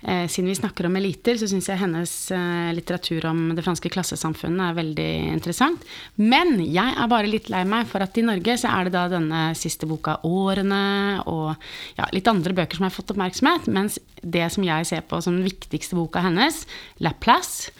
Eh, 0.07 0.29
siden 0.31 0.47
vi 0.53 0.55
snakker 0.55 0.87
om 0.87 0.97
eliter, 1.01 1.35
så 1.35 1.49
syns 1.51 1.67
jeg 1.67 1.81
hennes 1.81 2.13
eh, 2.31 2.71
litteratur 2.77 3.25
om 3.27 3.41
det 3.57 3.65
franske 3.67 3.91
klassesamfunnet 3.91 4.63
er 4.69 4.77
veldig 4.79 5.09
interessant. 5.33 5.83
Men 6.15 6.61
jeg 6.63 6.95
er 6.95 7.11
bare 7.11 7.31
litt 7.31 7.51
lei 7.51 7.65
meg 7.67 7.89
for 7.91 8.05
at 8.05 8.15
i 8.15 8.23
Norge 8.23 8.55
så 8.63 8.71
er 8.71 8.87
det 8.87 8.95
da 8.95 9.09
denne 9.11 9.43
siste 9.59 9.89
boka 9.91 10.21
'Årene' 10.23 11.27
og 11.27 11.57
ja, 11.99 12.07
litt 12.15 12.31
andre 12.31 12.55
bøker 12.55 12.79
som 12.79 12.87
har 12.87 12.95
fått 12.95 13.11
oppmerksomhet, 13.17 13.67
mens 13.67 13.99
det 14.23 14.47
som 14.55 14.65
jeg 14.67 14.87
ser 14.87 15.03
på 15.11 15.19
som 15.23 15.35
den 15.41 15.49
viktigste 15.49 15.99
boka 15.99 16.23
hennes, 16.23 16.67
'La 17.03 17.11
Place', 17.11 17.75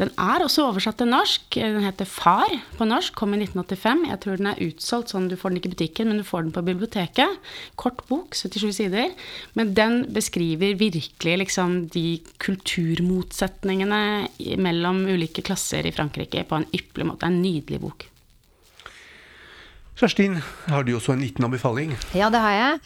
den 0.00 0.08
er 0.16 0.40
også 0.40 0.64
oversatt 0.70 0.96
til 1.02 1.10
norsk. 1.10 1.58
Den 1.58 1.84
heter 1.84 2.08
Far 2.08 2.48
på 2.78 2.86
norsk, 2.88 3.12
kom 3.18 3.34
i 3.36 3.42
1985. 3.42 4.06
Jeg 4.08 4.20
tror 4.22 4.38
den 4.40 4.48
er 4.48 4.62
utsolgt 4.64 5.12
sånn 5.12 5.28
du 5.28 5.36
får 5.36 5.52
den 5.52 5.60
ikke 5.60 5.68
i 5.68 5.74
butikken, 5.74 6.08
men 6.08 6.22
du 6.22 6.24
får 6.24 6.46
den 6.46 6.54
på 6.54 6.64
biblioteket. 6.64 7.36
Kort 7.80 8.00
bok, 8.08 8.32
77 8.38 8.72
sider. 8.78 9.12
Men 9.58 9.74
den 9.76 9.98
beskriver 10.16 10.78
virkelig 10.80 11.36
liksom 11.44 11.71
liksom 11.72 11.88
de 11.88 12.20
kulturmotsetningene 12.36 14.28
mellom 14.56 15.06
ulike 15.06 15.42
klasser 15.42 15.86
i 15.86 15.92
Frankrike 15.92 16.44
på 16.44 16.54
en 16.54 16.66
ypperlig 16.72 17.06
måte. 17.06 17.26
En 17.26 17.42
nydelig 17.42 17.80
bok. 17.80 18.08
Kjerstin, 19.92 20.38
har 20.72 20.86
du 20.88 20.94
også 20.96 21.12
en 21.12 21.20
liten 21.20 21.44
anbefaling? 21.44 21.90
Ja, 22.16 22.30
det 22.32 22.40
har 22.40 22.54
jeg. 22.56 22.78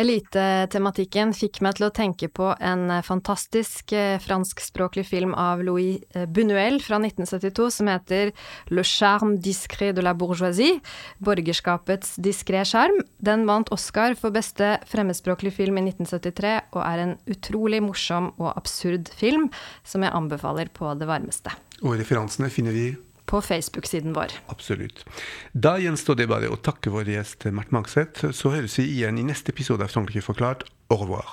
Elitetematikken 0.00 1.34
fikk 1.36 1.60
meg 1.62 1.76
til 1.76 1.86
å 1.86 1.92
tenke 1.92 2.30
på 2.32 2.48
en 2.56 2.88
fantastisk 3.04 3.92
eh, 3.92 4.16
franskspråklig 4.24 5.04
film 5.04 5.36
av 5.36 5.60
Louis 5.66 6.00
eh, 6.16 6.24
Bunuel 6.24 6.80
fra 6.82 6.96
1972 7.02 7.68
som 7.76 7.92
heter 7.92 8.32
Le 8.72 8.86
charme 8.88 9.36
discret 9.44 9.92
de 9.98 10.06
la 10.06 10.16
bourgeoisie, 10.16 10.80
borgerskapets 11.20 12.16
diskré 12.24 12.64
sjarm. 12.64 12.96
Den 13.20 13.44
vant 13.50 13.68
Oscar 13.74 14.16
for 14.16 14.32
beste 14.34 14.78
fremmedspråklig 14.88 15.52
film 15.60 15.82
i 15.82 15.86
1973, 15.90 16.58
og 16.72 16.84
er 16.88 17.04
en 17.04 17.16
utrolig 17.28 17.84
morsom 17.84 18.32
og 18.38 18.54
absurd 18.54 19.12
film 19.12 19.50
som 19.84 20.02
jeg 20.02 20.16
anbefaler 20.16 20.72
på 20.72 20.96
det 20.96 21.12
varmeste. 21.12 21.52
Og 21.84 21.98
referansene 22.00 22.48
finner 22.48 22.72
vi 22.72 22.94
på 23.30 23.40
Facebook-siden 23.42 24.14
vår. 24.16 24.34
Absolutt. 24.52 25.04
Da 25.52 25.76
gjenstår 25.80 26.18
det 26.20 26.28
bare 26.30 26.50
å 26.52 26.58
takke 26.60 26.92
vår 26.92 27.10
gjest 27.14 27.46
Mert 27.54 27.72
Mangseth. 27.74 28.30
Så 28.36 28.52
høres 28.54 28.76
vi 28.78 28.86
igjen 28.96 29.18
i 29.20 29.26
neste 29.26 29.54
episode 29.54 29.86
av 29.86 29.92
Frankrike 29.92 30.24
forklart. 30.24 30.66
Au 30.92 31.00
revoir. 31.00 31.30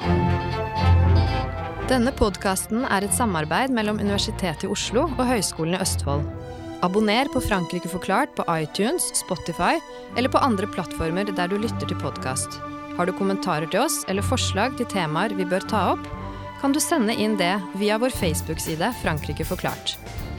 Denne 1.92 2.14
podkasten 2.16 2.86
er 2.88 3.04
et 3.04 3.16
samarbeid 3.16 3.74
mellom 3.76 4.00
Universitetet 4.00 4.64
i 4.68 4.72
Oslo 4.72 5.10
og 5.10 5.26
Høgskolen 5.28 5.76
i 5.76 5.82
Østfold. 5.84 6.24
Abonner 6.82 7.30
på 7.30 7.44
Frankrike 7.46 7.92
forklart 7.92 8.32
på 8.38 8.46
iTunes, 8.56 9.12
Spotify 9.20 9.76
eller 10.16 10.32
på 10.32 10.42
andre 10.42 10.70
plattformer 10.72 11.30
der 11.30 11.52
du 11.52 11.60
lytter 11.60 11.86
til 11.86 12.00
podkast. 12.02 12.58
Har 12.98 13.08
du 13.08 13.14
kommentarer 13.16 13.70
til 13.70 13.84
oss 13.84 14.02
eller 14.10 14.26
forslag 14.26 14.80
til 14.80 14.90
temaer 14.90 15.36
vi 15.38 15.46
bør 15.48 15.68
ta 15.70 15.86
opp? 15.94 16.10
kan 16.62 16.74
du 16.74 16.80
sende 16.80 17.14
inn 17.18 17.38
det 17.38 17.56
via 17.74 17.98
vår 17.98 18.14
Facebook-side 18.14 18.94
Frankrike 19.02 19.46
forklart. 19.46 19.96